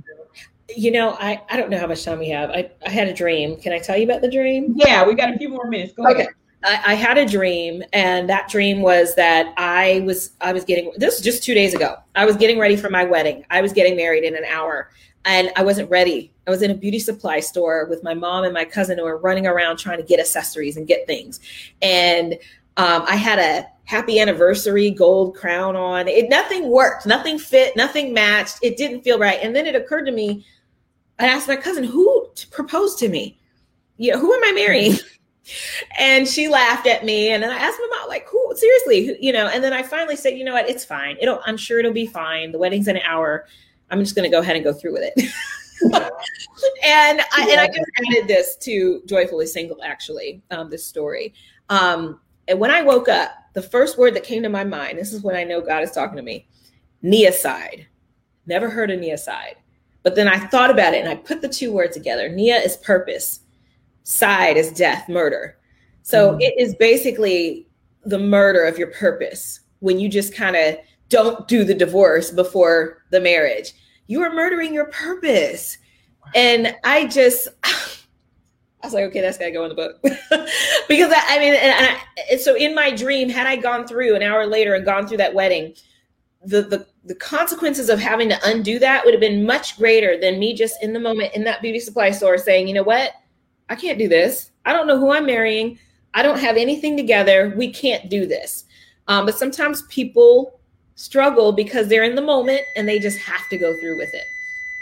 [0.75, 2.51] You know, I, I don't know how much time we have.
[2.51, 3.57] I, I had a dream.
[3.57, 4.73] Can I tell you about the dream?
[4.77, 5.93] Yeah, we got a few more minutes.
[5.93, 6.23] Go okay.
[6.23, 6.35] ahead.
[6.65, 10.93] I, I, had a dream, and that dream was that I was I was getting
[10.97, 11.97] this was just two days ago.
[12.15, 13.45] I was getting ready for my wedding.
[13.51, 14.91] I was getting married in an hour,
[15.25, 16.33] and I wasn't ready.
[16.47, 19.19] I was in a beauty supply store with my mom and my cousin who were
[19.19, 21.41] running around trying to get accessories and get things,
[21.83, 22.35] and
[22.77, 26.09] um, I had a happy anniversary gold crown on.
[26.09, 28.59] It nothing worked, nothing fit, nothing matched.
[28.63, 29.39] It didn't feel right.
[29.43, 30.45] And then it occurred to me,
[31.19, 33.39] I asked my cousin, who proposed to me?
[33.97, 34.95] You know, who am I marrying?
[35.99, 37.31] and she laughed at me.
[37.31, 40.17] And then I asked my mom, like, who seriously, you know, and then I finally
[40.17, 41.17] said, you know what, it's fine.
[41.21, 42.53] It'll, I'm sure it'll be fine.
[42.53, 43.47] The wedding's in an hour.
[43.91, 45.33] I'm just going to go ahead and go through with it.
[46.85, 51.35] and I, and I just added this to joyfully single, actually, um, this story.
[51.69, 52.21] Um,
[52.53, 55.23] and when I woke up, the first word that came to my mind, this is
[55.23, 56.47] when I know God is talking to me,
[57.03, 57.87] neocide.
[58.45, 59.55] Never heard of neocide.
[60.03, 62.29] But then I thought about it and I put the two words together.
[62.29, 63.41] Nia is purpose,
[64.03, 65.57] side is death, murder.
[66.03, 66.43] So mm-hmm.
[66.43, 67.67] it is basically
[68.05, 70.77] the murder of your purpose when you just kind of
[71.09, 73.73] don't do the divorce before the marriage.
[74.09, 75.79] You are murdering your purpose.
[76.35, 77.49] And I just,
[78.83, 80.01] I was like, okay, that's got to go in the book.
[80.89, 81.99] because I, I mean, and,
[82.33, 85.19] I, so in my dream, had I gone through an hour later and gone through
[85.19, 85.75] that wedding,
[86.45, 90.41] the, the, the consequences of having to undo that would have been much greater than
[90.41, 93.13] me just in the moment in that beauty supply store saying, you know what?
[93.69, 94.51] I can't do this.
[94.65, 95.79] I don't know who I'm marrying.
[96.15, 97.55] I don't have anything together.
[97.57, 98.65] We can't do this.
[99.07, 100.61] Um, but sometimes people
[100.97, 104.25] struggle because they're in the moment and they just have to go through with it.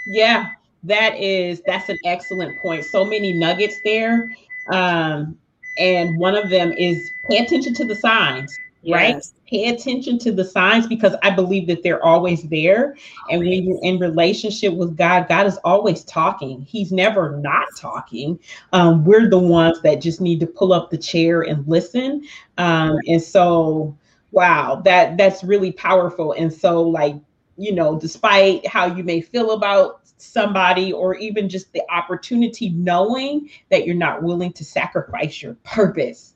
[0.09, 0.51] Yeah,
[0.85, 2.85] that is that's an excellent point.
[2.85, 4.35] So many nuggets there.
[4.73, 5.39] Um,
[5.79, 8.95] and one of them is pay attention to the signs, yes.
[8.95, 9.25] right?
[9.49, 12.97] Pay attention to the signs because I believe that they're always there.
[13.31, 16.63] And when you're in relationship with God, God is always talking.
[16.63, 18.39] He's never not talking.
[18.73, 22.25] Um, we're the ones that just need to pull up the chair and listen.
[22.59, 23.97] Um, and so,
[24.33, 26.33] wow, that that's really powerful.
[26.33, 27.17] And so, like,
[27.61, 33.51] you know, despite how you may feel about somebody or even just the opportunity knowing
[33.71, 36.35] that you're not willing to sacrifice your purpose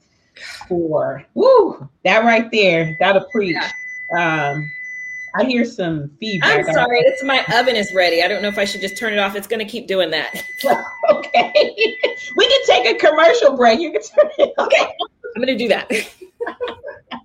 [0.68, 3.57] for woo that right there that'll preach.
[4.14, 4.51] Yeah.
[4.53, 4.70] um
[5.37, 6.66] i hear some feedback.
[6.66, 8.22] I'm sorry it's my oven is ready.
[8.22, 9.37] I don't know if i should just turn it off.
[9.37, 10.35] It's going to keep doing that.
[11.11, 11.53] Okay.
[12.37, 13.81] We can take a commercial break.
[13.81, 14.93] You can turn it okay.
[15.37, 15.91] i'm going to do that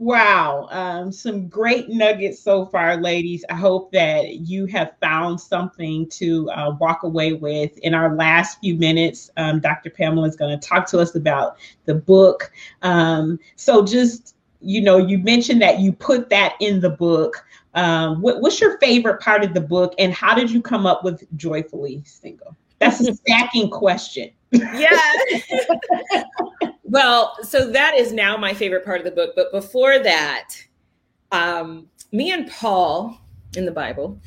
[0.00, 3.44] Wow, um, some great nuggets so far, ladies.
[3.50, 7.76] I hope that you have found something to uh, walk away with.
[7.80, 9.90] In our last few minutes, um, Dr.
[9.90, 12.50] Pamela is going to talk to us about the book.
[12.80, 17.44] Um, so, just you know, you mentioned that you put that in the book.
[17.74, 21.04] Um, what, what's your favorite part of the book, and how did you come up
[21.04, 22.56] with Joyfully Single?
[22.78, 24.30] That's a stacking question.
[24.52, 25.12] Yeah.
[26.90, 29.34] Well, so that is now my favorite part of the book.
[29.36, 30.48] But before that,
[31.30, 33.16] um, me and Paul
[33.56, 34.20] in the Bible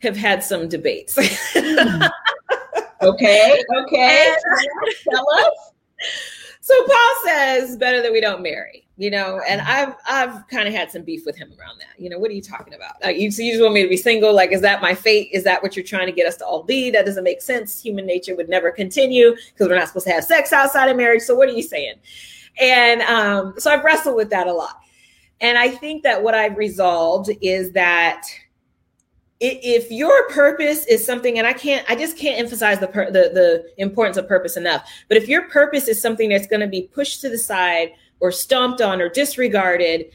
[0.00, 1.16] have had some debates.
[3.02, 4.34] okay, okay.
[5.08, 5.72] Tell us.
[6.68, 10.74] So Paul says better that we don't marry, you know, and I've I've kind of
[10.74, 11.98] had some beef with him around that.
[11.98, 13.02] You know, what are you talking about?
[13.02, 14.34] Like, you, so you just want me to be single?
[14.34, 15.30] Like, is that my fate?
[15.32, 16.90] Is that what you're trying to get us to all be?
[16.90, 17.80] That doesn't make sense.
[17.80, 21.22] Human nature would never continue because we're not supposed to have sex outside of marriage.
[21.22, 21.94] So what are you saying?
[22.60, 24.80] And um, so I've wrestled with that a lot.
[25.40, 28.26] And I think that what I've resolved is that
[29.40, 33.64] if your purpose is something and i can't i just can't emphasize the, the the
[33.76, 37.20] importance of purpose enough but if your purpose is something that's going to be pushed
[37.20, 40.06] to the side or stomped on or disregarded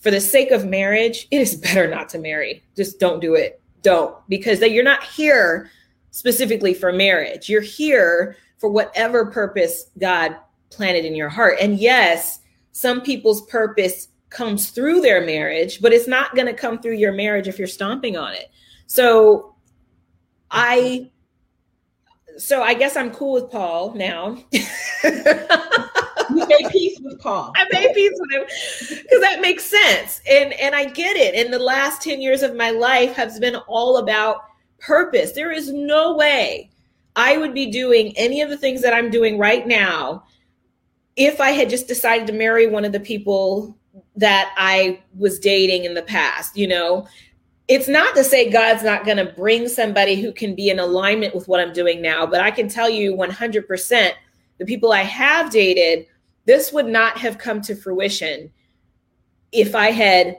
[0.00, 2.62] for the sake of marriage it is better not to marry.
[2.76, 3.60] Just don't do it.
[3.82, 5.70] Don't because that you're not here
[6.10, 7.48] specifically for marriage.
[7.48, 10.36] You're here for whatever purpose god
[10.70, 11.58] planted in your heart.
[11.60, 12.40] And yes,
[12.72, 17.12] some people's purpose comes through their marriage, but it's not going to come through your
[17.12, 18.50] marriage if you're stomping on it.
[18.86, 19.56] So
[20.50, 21.10] I
[22.36, 24.36] so I guess I'm cool with Paul now.
[24.52, 27.50] you made peace with Paul.
[27.56, 30.20] I made peace with him because that makes sense.
[30.30, 31.34] And and I get it.
[31.34, 34.42] And the last 10 years of my life has been all about
[34.78, 35.32] purpose.
[35.32, 36.70] There is no way
[37.16, 40.24] I would be doing any of the things that I'm doing right now
[41.16, 43.74] if I had just decided to marry one of the people
[44.16, 47.06] that I was dating in the past, you know.
[47.68, 51.34] It's not to say God's not going to bring somebody who can be in alignment
[51.34, 54.12] with what I'm doing now, but I can tell you 100%
[54.58, 56.06] the people I have dated,
[56.44, 58.50] this would not have come to fruition
[59.52, 60.38] if I had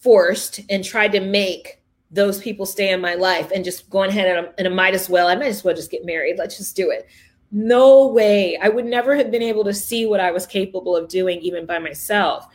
[0.00, 1.80] forced and tried to make
[2.10, 5.08] those people stay in my life and just going ahead and, and I might as
[5.08, 6.38] well, I might as well just get married.
[6.38, 7.06] Let's just do it.
[7.52, 8.58] No way.
[8.58, 11.66] I would never have been able to see what I was capable of doing even
[11.66, 12.46] by myself.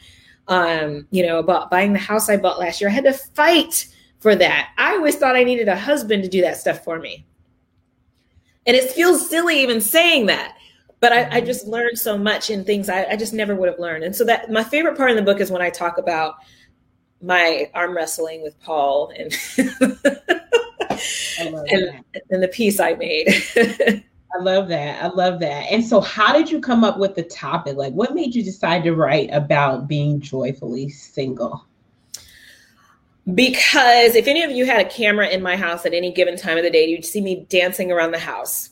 [0.48, 2.90] Um, you know, about buying the house I bought last year.
[2.90, 3.88] I had to fight
[4.20, 4.70] for that.
[4.78, 7.26] I always thought I needed a husband to do that stuff for me.
[8.66, 10.56] And it feels silly even saying that.
[11.00, 13.80] But I, I just learned so much in things I, I just never would have
[13.80, 14.04] learned.
[14.04, 16.36] And so that my favorite part in the book is when I talk about
[17.22, 19.32] my arm wrestling with Paul and
[21.40, 23.28] and, and the peace I made.
[24.34, 25.04] I love that.
[25.04, 25.72] I love that.
[25.72, 27.78] And so, how did you come up with the topic?
[27.78, 31.66] Like, what made you decide to write about being joyfully single?
[33.34, 36.58] Because if any of you had a camera in my house at any given time
[36.58, 38.70] of the day, you'd see me dancing around the house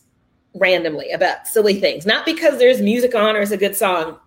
[0.54, 2.06] randomly about silly things.
[2.06, 4.18] Not because there's music on or it's a good song.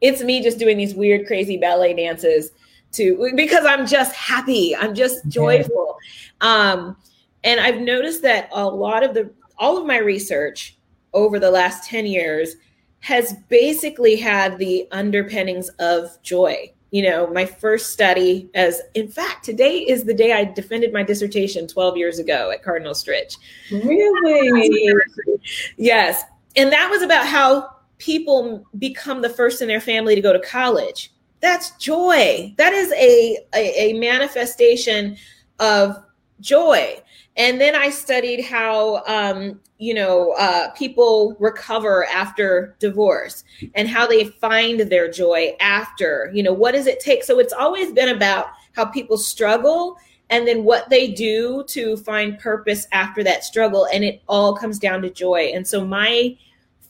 [0.00, 2.52] It's me just doing these weird, crazy ballet dances
[2.92, 4.74] to because I'm just happy.
[4.74, 5.96] I'm just joyful.
[6.40, 6.96] Um,
[7.42, 9.30] and I've noticed that a lot of the
[9.60, 10.76] all of my research
[11.12, 12.56] over the last 10 years
[12.98, 16.72] has basically had the underpinnings of joy.
[16.90, 21.04] You know, my first study, as in fact, today is the day I defended my
[21.04, 23.36] dissertation 12 years ago at Cardinal Stritch.
[23.70, 25.40] Really?
[25.76, 26.24] yes.
[26.56, 30.40] And that was about how people become the first in their family to go to
[30.40, 32.54] college that's joy.
[32.56, 35.16] That is a, a, a manifestation
[35.58, 35.96] of
[36.40, 37.00] joy.
[37.36, 44.06] And then I studied how, um, you know, uh, people recover after divorce and how
[44.06, 47.24] they find their joy after, you know, what does it take?
[47.24, 49.96] So it's always been about how people struggle
[50.28, 53.86] and then what they do to find purpose after that struggle.
[53.92, 55.50] And it all comes down to joy.
[55.54, 56.36] And so my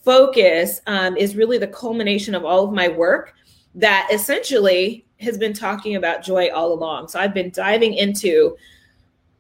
[0.05, 3.35] focus um, is really the culmination of all of my work
[3.75, 7.09] that essentially has been talking about joy all along.
[7.09, 8.57] So I've been diving into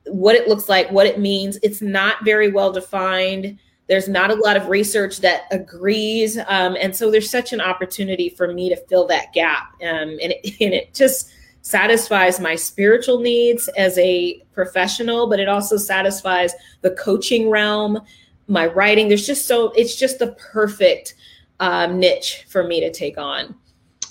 [0.07, 1.59] what it looks like, what it means.
[1.62, 3.59] It's not very well defined.
[3.88, 6.38] There's not a lot of research that agrees.
[6.46, 9.72] Um, and so there's such an opportunity for me to fill that gap.
[9.82, 11.32] Um, and, it, and it just
[11.62, 18.01] satisfies my spiritual needs as a professional, but it also satisfies the coaching realm,
[18.48, 19.09] my writing.
[19.09, 21.14] There's just so, it's just the perfect
[21.59, 23.55] um, niche for me to take on.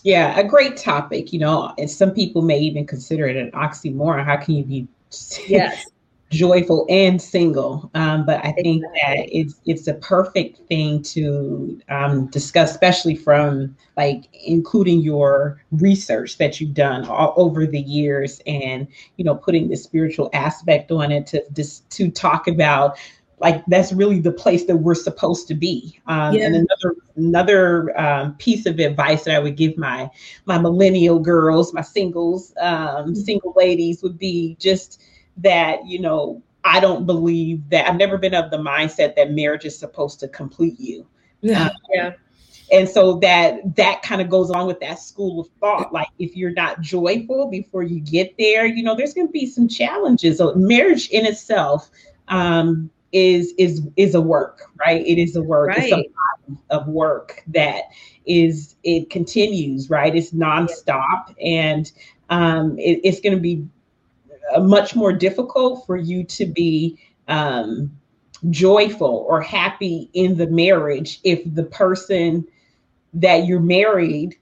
[0.03, 4.23] Yeah, a great topic, you know, and some people may even consider it an oxymoron.
[4.23, 4.87] How can you be
[5.47, 5.85] yes.
[6.29, 7.89] joyful and single?
[7.93, 13.75] Um, but I think that it's it's a perfect thing to um, discuss, especially from
[13.97, 18.87] like including your research that you've done all over the years, and
[19.17, 22.97] you know, putting the spiritual aspect on it to just to talk about
[23.39, 25.99] like that's really the place that we're supposed to be.
[26.07, 26.45] Um, yeah.
[26.45, 30.09] And another another um, piece of advice that I would give my
[30.45, 33.13] my millennial girls, my singles, um, mm-hmm.
[33.15, 35.01] single ladies, would be just
[35.37, 39.65] that you know I don't believe that I've never been of the mindset that marriage
[39.65, 41.05] is supposed to complete you.
[41.41, 41.69] Yeah.
[41.93, 42.11] yeah.
[42.69, 45.93] And so that that kind of goes along with that school of thought.
[45.93, 49.45] Like if you're not joyful before you get there, you know, there's going to be
[49.45, 50.39] some challenges.
[50.39, 51.89] So marriage in itself
[52.27, 55.05] um, is is is a work, right?
[55.05, 55.69] It is a work.
[55.69, 55.83] Right.
[55.83, 57.83] It's a lot of work that
[58.25, 60.15] is it continues, right?
[60.15, 61.91] It's nonstop, and
[62.29, 63.65] um, it, it's going to be
[64.53, 66.97] uh, much more difficult for you to be
[67.27, 67.91] um,
[68.49, 72.45] joyful or happy in the marriage if the person
[73.13, 74.35] that you're married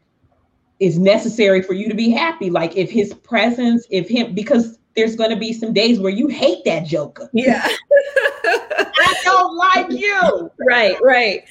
[0.79, 2.49] is necessary for you to be happy.
[2.49, 6.27] Like if his presence, if him, because there's going to be some days where you
[6.27, 7.29] hate that joker.
[7.31, 7.65] Yeah.
[8.43, 10.51] I don't like you.
[10.67, 11.43] Right, right,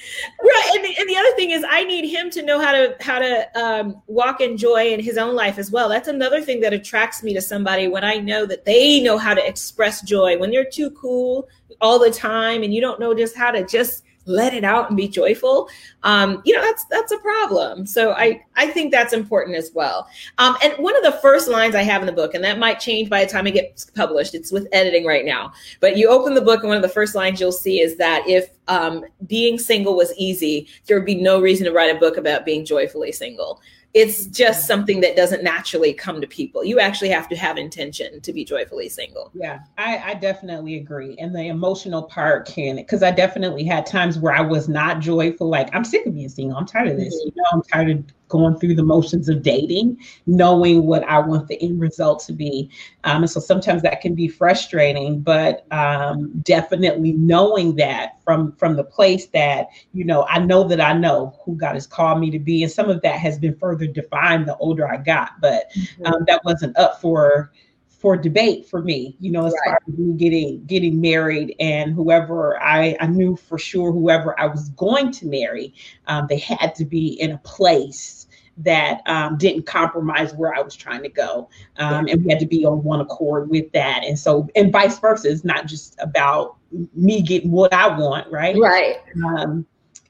[0.43, 0.71] right.
[0.75, 3.19] And the, and the other thing is, I need him to know how to how
[3.19, 5.87] to um, walk in joy in his own life as well.
[5.87, 9.33] That's another thing that attracts me to somebody when I know that they know how
[9.33, 10.37] to express joy.
[10.37, 11.47] When they're too cool
[11.79, 14.97] all the time, and you don't know just how to just let it out and
[14.97, 15.69] be joyful,
[16.03, 17.85] um, you know, that's that's a problem.
[17.85, 20.07] So I I think that's important as well.
[20.37, 22.79] Um, and one of the first lines I have in the book, and that might
[22.79, 24.35] change by the time it gets published.
[24.35, 25.53] It's with editing right now.
[25.79, 28.27] But you open the book, and one of the first lines you'll see is that
[28.27, 32.17] if um, being single was easy, there would be no reason to write a book
[32.17, 33.61] about being joyfully single
[33.97, 36.63] it's just something that doesn't naturally come to people.
[36.63, 39.31] You actually have to have intention to be joyfully single.
[39.33, 41.15] Yeah, I, I definitely agree.
[41.17, 45.49] And the emotional part can, because I definitely had times where I was not joyful.
[45.49, 46.55] Like, I'm sick of being single.
[46.55, 47.15] I'm tired of this.
[47.15, 47.29] Mm-hmm.
[47.29, 51.47] You know, I'm tired of going through the motions of dating, knowing what I want
[51.47, 52.69] the end result to be.
[53.03, 58.75] Um, and so sometimes that can be frustrating, but um, definitely knowing that from from
[58.75, 62.31] the place that you know I know that I know who God has called me
[62.31, 65.65] to be, and some of that has been further defined the older I got, but
[65.75, 66.05] mm-hmm.
[66.05, 67.51] um, that wasn't up for
[67.97, 69.71] for debate for me, you know, as right.
[69.71, 74.45] far as me getting getting married and whoever I, I knew for sure whoever I
[74.45, 75.73] was going to marry,
[76.05, 78.16] um, they had to be in a place
[78.57, 81.49] that um, didn't compromise where I was trying to go.
[81.77, 84.03] Um, and we had to be on one accord with that.
[84.03, 86.57] And so, and vice versa, it's not just about
[86.95, 88.57] me getting what I want, right?
[88.57, 88.97] Right.
[89.25, 89.65] Um,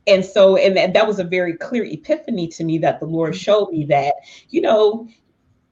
[0.07, 3.36] and so, and that, that was a very clear epiphany to me that the Lord
[3.36, 4.15] showed me that,
[4.49, 5.07] you know,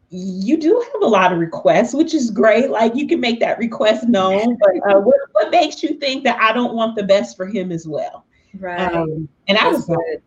[0.09, 2.69] you do have a lot of requests, which is great.
[2.69, 6.39] Like you can make that request known, but uh, what, what makes you think that
[6.41, 8.25] I don't want the best for him as well?
[8.59, 8.93] Right.
[8.93, 10.21] Um, and I was like,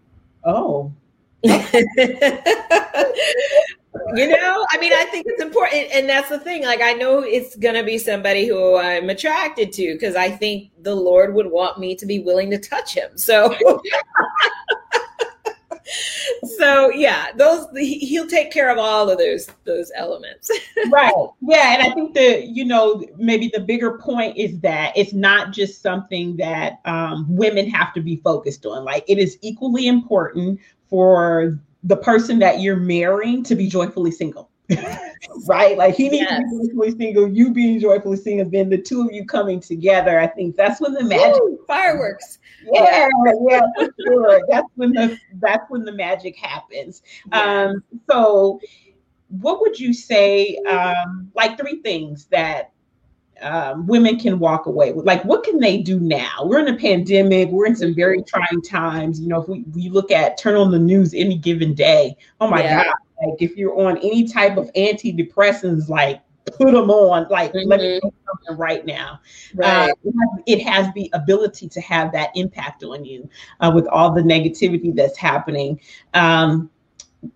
[0.44, 0.92] oh.
[4.14, 6.64] you know, I mean, I think it's important, and that's the thing.
[6.64, 10.94] Like, I know it's gonna be somebody who I'm attracted to because I think the
[10.94, 13.16] Lord would want me to be willing to touch him.
[13.16, 13.54] So,
[16.58, 20.50] so yeah, those he'll take care of all of those those elements.
[20.90, 21.12] right.
[21.40, 25.52] Yeah, and I think the you know maybe the bigger point is that it's not
[25.52, 28.84] just something that um, women have to be focused on.
[28.84, 34.50] Like it is equally important for the person that you're marrying to be joyfully single.
[35.46, 35.78] right?
[35.78, 36.40] Like he needs yes.
[36.40, 40.18] to be joyfully single, you being joyfully single, then the two of you coming together.
[40.18, 42.38] I think that's when the magic Ooh, fireworks.
[42.70, 43.08] Yeah,
[43.48, 44.40] yeah, for sure.
[44.48, 47.02] That's when the that's when the magic happens.
[47.32, 48.60] Um, so
[49.28, 52.72] what would you say, um, like three things that
[53.42, 55.06] um, women can walk away with?
[55.06, 56.44] Like, what can they do now?
[56.44, 57.50] We're in a pandemic.
[57.50, 59.20] We're in some very trying times.
[59.20, 62.48] You know, if we, we look at turn on the news any given day, oh
[62.48, 62.84] my yeah.
[62.84, 62.94] God,
[63.26, 66.22] like if you're on any type of antidepressants, like
[66.56, 67.26] put them on.
[67.28, 67.68] Like, mm-hmm.
[67.68, 68.08] let me mm-hmm.
[68.08, 69.20] do something right now.
[69.54, 69.90] Right.
[69.90, 69.94] Uh,
[70.46, 73.28] it, has, the ability to have that impact on you
[73.60, 75.80] uh, with all the negativity that's happening.
[76.14, 76.70] Um,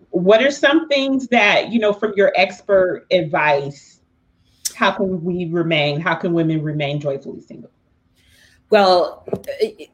[0.09, 3.92] what are some things that, you know, from your expert advice,
[4.73, 7.71] how can we remain, how can women remain joyfully single?
[8.69, 9.27] Well,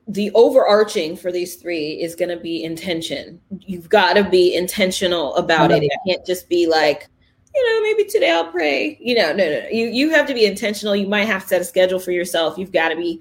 [0.07, 3.41] the overarching for these three is going to be intention.
[3.59, 5.83] You've got to be intentional about it.
[5.83, 7.09] It can't just be like,
[7.53, 8.97] you know, maybe today I'll pray.
[9.01, 9.67] You know, no, no, no.
[9.69, 10.95] You you have to be intentional.
[10.95, 12.57] You might have to set a schedule for yourself.
[12.57, 13.19] You've got to be,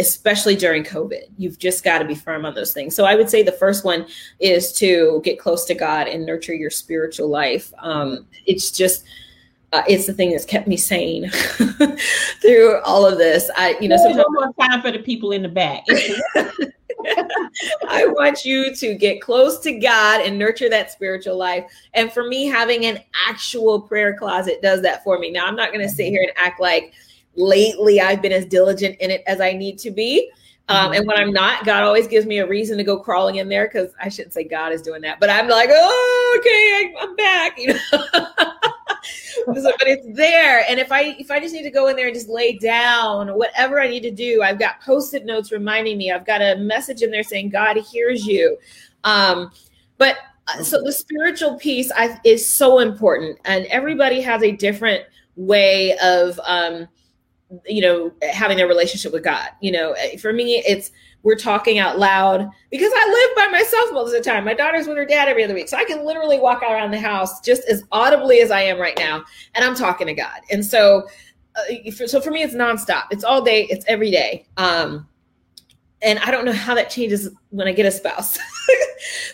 [0.00, 2.96] especially during COVID, you've just got to be firm on those things.
[2.96, 4.06] So I would say the first one
[4.40, 7.72] is to get close to God and nurture your spiritual life.
[7.78, 9.04] Um, it's just
[9.76, 11.30] uh, it's the thing that's kept me sane
[12.40, 13.50] through all of this.
[13.56, 15.84] I, you know, sometimes more time for the people in the back.
[17.88, 21.70] I want you to get close to God and nurture that spiritual life.
[21.94, 25.30] And for me, having an actual prayer closet does that for me.
[25.30, 26.94] Now, I'm not going to sit here and act like
[27.34, 30.30] lately I've been as diligent in it as I need to be.
[30.68, 33.48] Um, and when I'm not, God always gives me a reason to go crawling in
[33.48, 37.04] there because I shouldn't say God is doing that, but I'm like, oh, okay, I,
[37.04, 38.72] am back, you know.
[39.46, 42.14] but it's there, and if I if I just need to go in there and
[42.14, 46.12] just lay down, whatever I need to do, I've got post-it notes reminding me.
[46.12, 48.56] I've got a message in there saying God hears you.
[49.04, 49.50] Um,
[49.98, 50.16] but
[50.48, 55.04] uh, so the spiritual piece I, is so important, and everybody has a different
[55.36, 56.40] way of.
[56.44, 56.88] Um,
[57.64, 60.90] you know having a relationship with god you know eh, for me it's
[61.22, 64.44] we're talking out loud because i live by myself most of the time.
[64.44, 67.00] My daughter's with her dad every other week so i can literally walk around the
[67.00, 69.24] house just as audibly as i am right now
[69.54, 70.40] and i'm talking to god.
[70.50, 71.06] And so
[71.56, 73.04] uh, for, so for me it's nonstop.
[73.10, 73.66] It's all day.
[73.70, 74.46] It's every day.
[74.56, 75.08] Um
[76.02, 78.38] and i don't know how that changes when i get a spouse.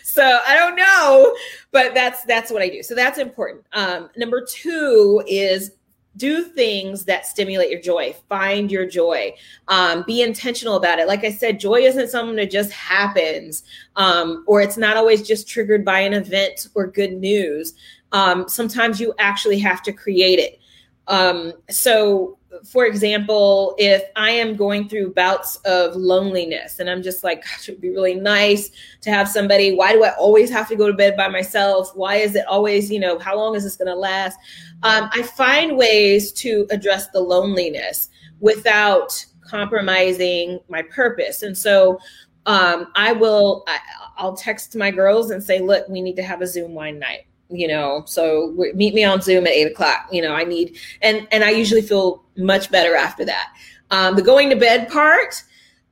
[0.03, 1.35] So i don't know
[1.71, 2.83] but that's that's what i do.
[2.83, 3.65] So that's important.
[3.73, 5.71] Um number two is
[6.17, 8.15] do things that stimulate your joy.
[8.29, 9.33] Find your joy.
[9.67, 11.07] Um, be intentional about it.
[11.07, 13.63] Like i said joy isn't something that just happens
[13.95, 17.73] um, or it's not always just triggered by an event or good news.
[18.11, 20.59] Um, sometimes you actually have to create it.
[21.07, 27.23] Um, so for example, if I am going through bouts of loneliness and I'm just
[27.23, 28.71] like, gosh, it would be really nice
[29.01, 29.75] to have somebody.
[29.75, 31.95] Why do I always have to go to bed by myself?
[31.95, 34.37] Why is it always, you know, how long is this going to last?
[34.83, 38.09] Um, I find ways to address the loneliness
[38.39, 41.43] without compromising my purpose.
[41.43, 41.99] And so
[42.45, 43.79] um, I will, I,
[44.17, 47.25] I'll text my girls and say, look, we need to have a Zoom wine night
[47.53, 51.27] you know so meet me on zoom at eight o'clock you know i need and
[51.31, 53.53] and i usually feel much better after that.
[53.91, 55.43] Um, the going to bed part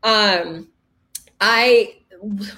[0.03, 0.67] um,
[1.39, 1.95] i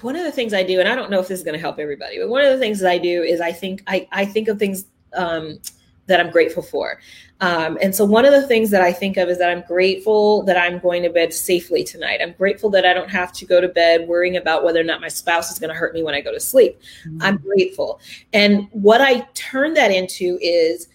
[0.01, 1.59] one of the things i do and i don't know if this is going to
[1.59, 4.25] help everybody but one of the things that i do is i think i i
[4.25, 5.59] think of things um,
[6.07, 6.99] that i'm grateful for
[7.41, 10.43] um, and so one of the things that I think of is that I'm grateful
[10.43, 12.19] that I'm going to bed safely tonight.
[12.21, 15.01] I'm grateful that I don't have to go to bed worrying about whether or not
[15.01, 16.79] my spouse is going to hurt me when I go to sleep.
[17.05, 17.21] Mm-hmm.
[17.21, 17.99] I'm grateful.
[18.31, 20.87] And what I turn that into is,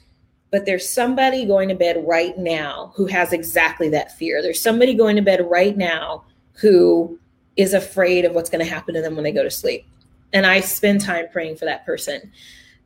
[0.50, 4.40] but there's somebody going to bed right now who has exactly that fear.
[4.40, 6.24] There's somebody going to bed right now
[6.54, 7.18] who
[7.56, 9.86] is afraid of what's going to happen to them when they go to sleep.
[10.32, 12.32] And I spend time praying for that person.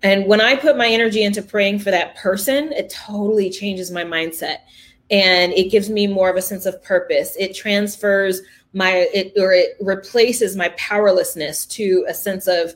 [0.02, 4.04] And when I put my energy into praying for that person, it totally changes my
[4.04, 4.58] mindset
[5.10, 7.36] and it gives me more of a sense of purpose.
[7.38, 8.40] It transfers
[8.72, 12.74] my it or it replaces my powerlessness to a sense of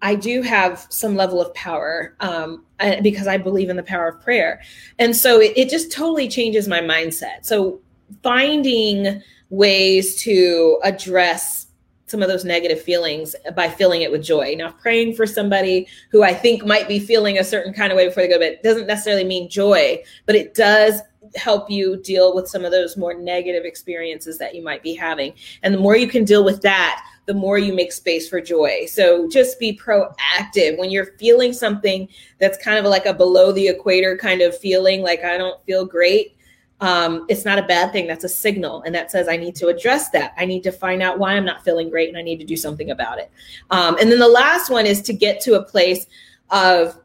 [0.00, 2.64] I do have some level of power um,
[3.02, 4.60] because I believe in the power of prayer.
[4.98, 7.44] And so it, it just totally changes my mindset.
[7.44, 7.80] So
[8.22, 11.66] finding ways to address
[12.12, 14.54] some of those negative feelings by filling it with joy.
[14.56, 18.06] Now, praying for somebody who I think might be feeling a certain kind of way
[18.06, 21.00] before they go to bed doesn't necessarily mean joy, but it does
[21.34, 25.32] help you deal with some of those more negative experiences that you might be having.
[25.62, 28.84] And the more you can deal with that, the more you make space for joy.
[28.86, 32.08] So just be proactive when you're feeling something
[32.38, 35.86] that's kind of like a below the equator kind of feeling, like I don't feel
[35.86, 36.36] great
[36.82, 38.08] um, it's not a bad thing.
[38.08, 38.82] That's a signal.
[38.82, 40.34] And that says, I need to address that.
[40.36, 42.56] I need to find out why I'm not feeling great and I need to do
[42.56, 43.30] something about it.
[43.70, 46.06] Um, and then the last one is to get to a place
[46.50, 46.98] of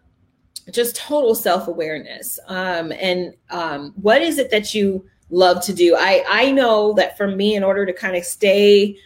[0.71, 2.39] just total self awareness.
[2.47, 5.95] Um, and um, what is it that you love to do?
[5.95, 8.97] I, I know that for me, in order to kind of stay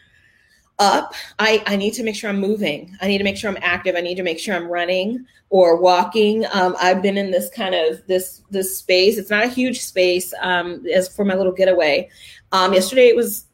[0.81, 2.97] up, I, I need to make sure I'm moving.
[3.01, 3.95] I need to make sure I'm active.
[3.95, 6.45] I need to make sure I'm running or walking.
[6.51, 9.17] Um, I've been in this kind of this this space.
[9.17, 12.09] It's not a huge space um, as for my little getaway.
[12.51, 13.45] Um, yesterday it was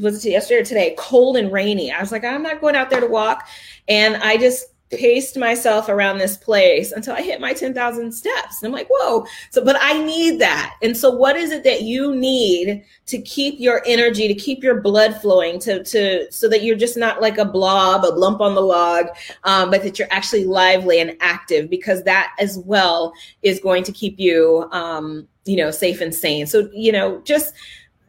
[0.00, 1.92] was it yesterday or today cold and rainy.
[1.92, 3.46] I was like, I'm not going out there to walk,
[3.86, 8.62] and I just paced myself around this place until I hit my 10,000 steps.
[8.62, 9.26] And I'm like, whoa.
[9.50, 10.76] So, but I need that.
[10.82, 14.80] And so what is it that you need to keep your energy, to keep your
[14.80, 18.54] blood flowing, to, to, so that you're just not like a blob, a lump on
[18.54, 19.06] the log,
[19.44, 23.12] um, but that you're actually lively and active because that as well
[23.42, 26.46] is going to keep you, um, you know, safe and sane.
[26.46, 27.54] So, you know, just,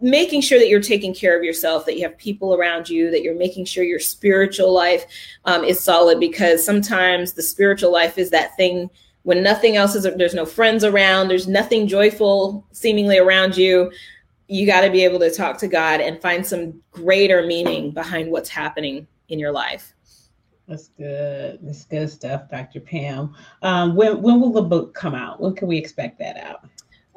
[0.02, 3.24] making sure that you're taking care of yourself, that you have people around you, that
[3.24, 5.06] you're making sure your spiritual life
[5.46, 8.90] um, is solid because sometimes the spiritual life is that thing
[9.26, 13.92] when nothing else is, there's no friends around, there's nothing joyful seemingly around you.
[14.48, 18.30] You got to be able to talk to God and find some greater meaning behind
[18.30, 19.96] what's happening in your life.
[20.68, 21.58] That's good.
[21.64, 22.80] That's good stuff, Dr.
[22.80, 23.34] Pam.
[23.64, 25.40] Um, when when will the book come out?
[25.40, 26.68] When can we expect that out?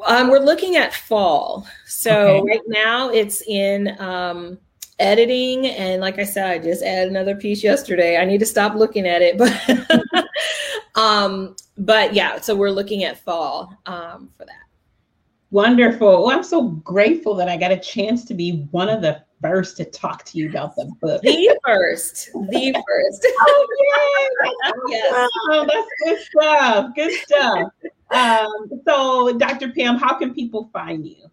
[0.06, 1.66] Um, we're looking at fall.
[1.86, 2.50] So okay.
[2.50, 4.58] right now it's in um,
[4.98, 8.16] editing, and like I said, I just added another piece yesterday.
[8.16, 9.38] I need to stop looking at it,
[10.14, 10.26] but
[10.94, 12.40] um, but yeah.
[12.40, 14.68] So we're looking at fall um, for that.
[15.50, 16.24] Wonderful.
[16.24, 19.76] Well, I'm so grateful that I got a chance to be one of the first
[19.78, 21.22] to talk to you about the book.
[21.22, 22.30] The first.
[22.34, 23.26] The first.
[23.40, 23.66] oh,
[24.44, 24.50] yay.
[24.88, 25.30] yes.
[25.50, 26.94] Oh, that's good stuff.
[26.94, 27.72] Good stuff.
[28.10, 29.70] Um, so, Dr.
[29.72, 31.30] Pam, how can people find you?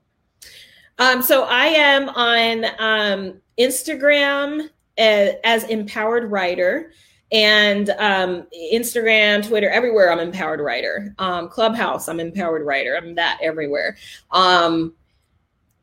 [0.98, 6.92] Um, so I am on um, Instagram as, as, Empowered Writer
[7.32, 11.14] and um, Instagram, Twitter, everywhere I'm Empowered Writer.
[11.20, 12.96] Um, Clubhouse, I'm Empowered Writer.
[12.96, 13.98] I'm that everywhere.
[14.32, 14.94] Um,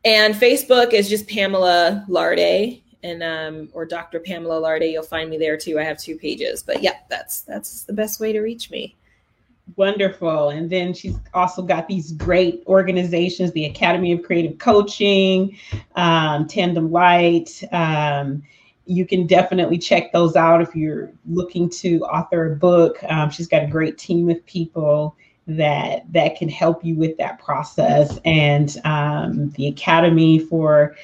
[0.04, 4.20] and Facebook is just Pamela Larde and um, or Dr.
[4.20, 4.84] Pamela Larde.
[4.84, 5.78] You'll find me there too.
[5.78, 8.96] I have two pages, but yeah, that's that's the best way to reach me.
[9.76, 10.50] Wonderful.
[10.50, 15.56] And then she's also got these great organizations the Academy of Creative Coaching,
[15.94, 17.62] um, Tandem Light.
[17.72, 18.42] Um,
[18.84, 22.98] you can definitely check those out if you're looking to author a book.
[23.04, 25.16] Um, she's got a great team of people
[25.46, 30.96] that that can help you with that process and um, the academy for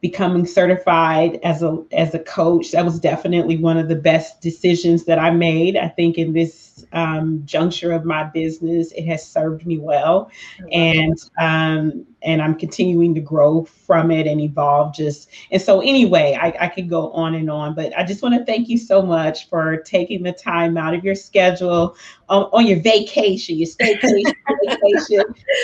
[0.00, 5.04] becoming certified as a as a coach that was definitely one of the best decisions
[5.04, 9.66] that i made i think in this um, juncture of my business it has served
[9.66, 10.30] me well
[10.72, 14.94] and um, and I'm continuing to grow from it and evolve.
[14.94, 18.34] Just and so anyway, I, I could go on and on, but I just want
[18.34, 21.96] to thank you so much for taking the time out of your schedule
[22.30, 24.32] um, on your vacation, your staycation,
[24.66, 25.22] vacation,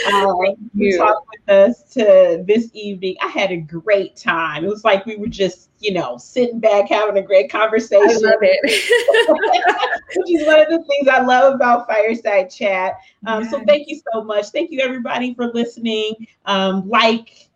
[0.08, 0.34] uh,
[0.78, 3.16] to talk with us to this evening.
[3.22, 4.64] I had a great time.
[4.64, 8.02] It was like we were just you know, sitting back having a great conversation.
[8.02, 8.60] I love it.
[10.16, 12.94] Which is one of the things I love about Fireside Chat.
[13.26, 13.50] Um, yeah.
[13.50, 14.46] So thank you so much.
[14.46, 16.14] Thank you everybody for listening.
[16.46, 17.48] Um, like,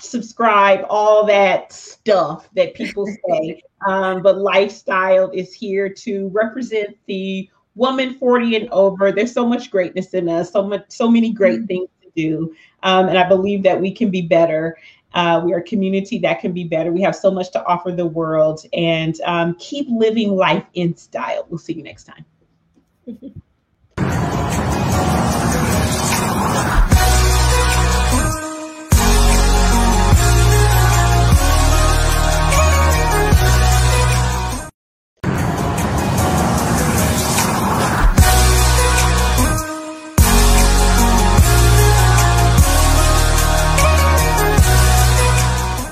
[0.00, 3.62] subscribe, all that stuff that people say.
[3.86, 9.12] um, but lifestyle is here to represent the woman 40 and over.
[9.12, 11.66] There's so much greatness in us, so much, so many great mm-hmm.
[11.66, 12.54] things to do.
[12.82, 14.76] Um, and I believe that we can be better.
[15.14, 16.92] Uh, we are a community that can be better.
[16.92, 21.46] We have so much to offer the world and um, keep living life in style.
[21.48, 22.24] We'll see you next time.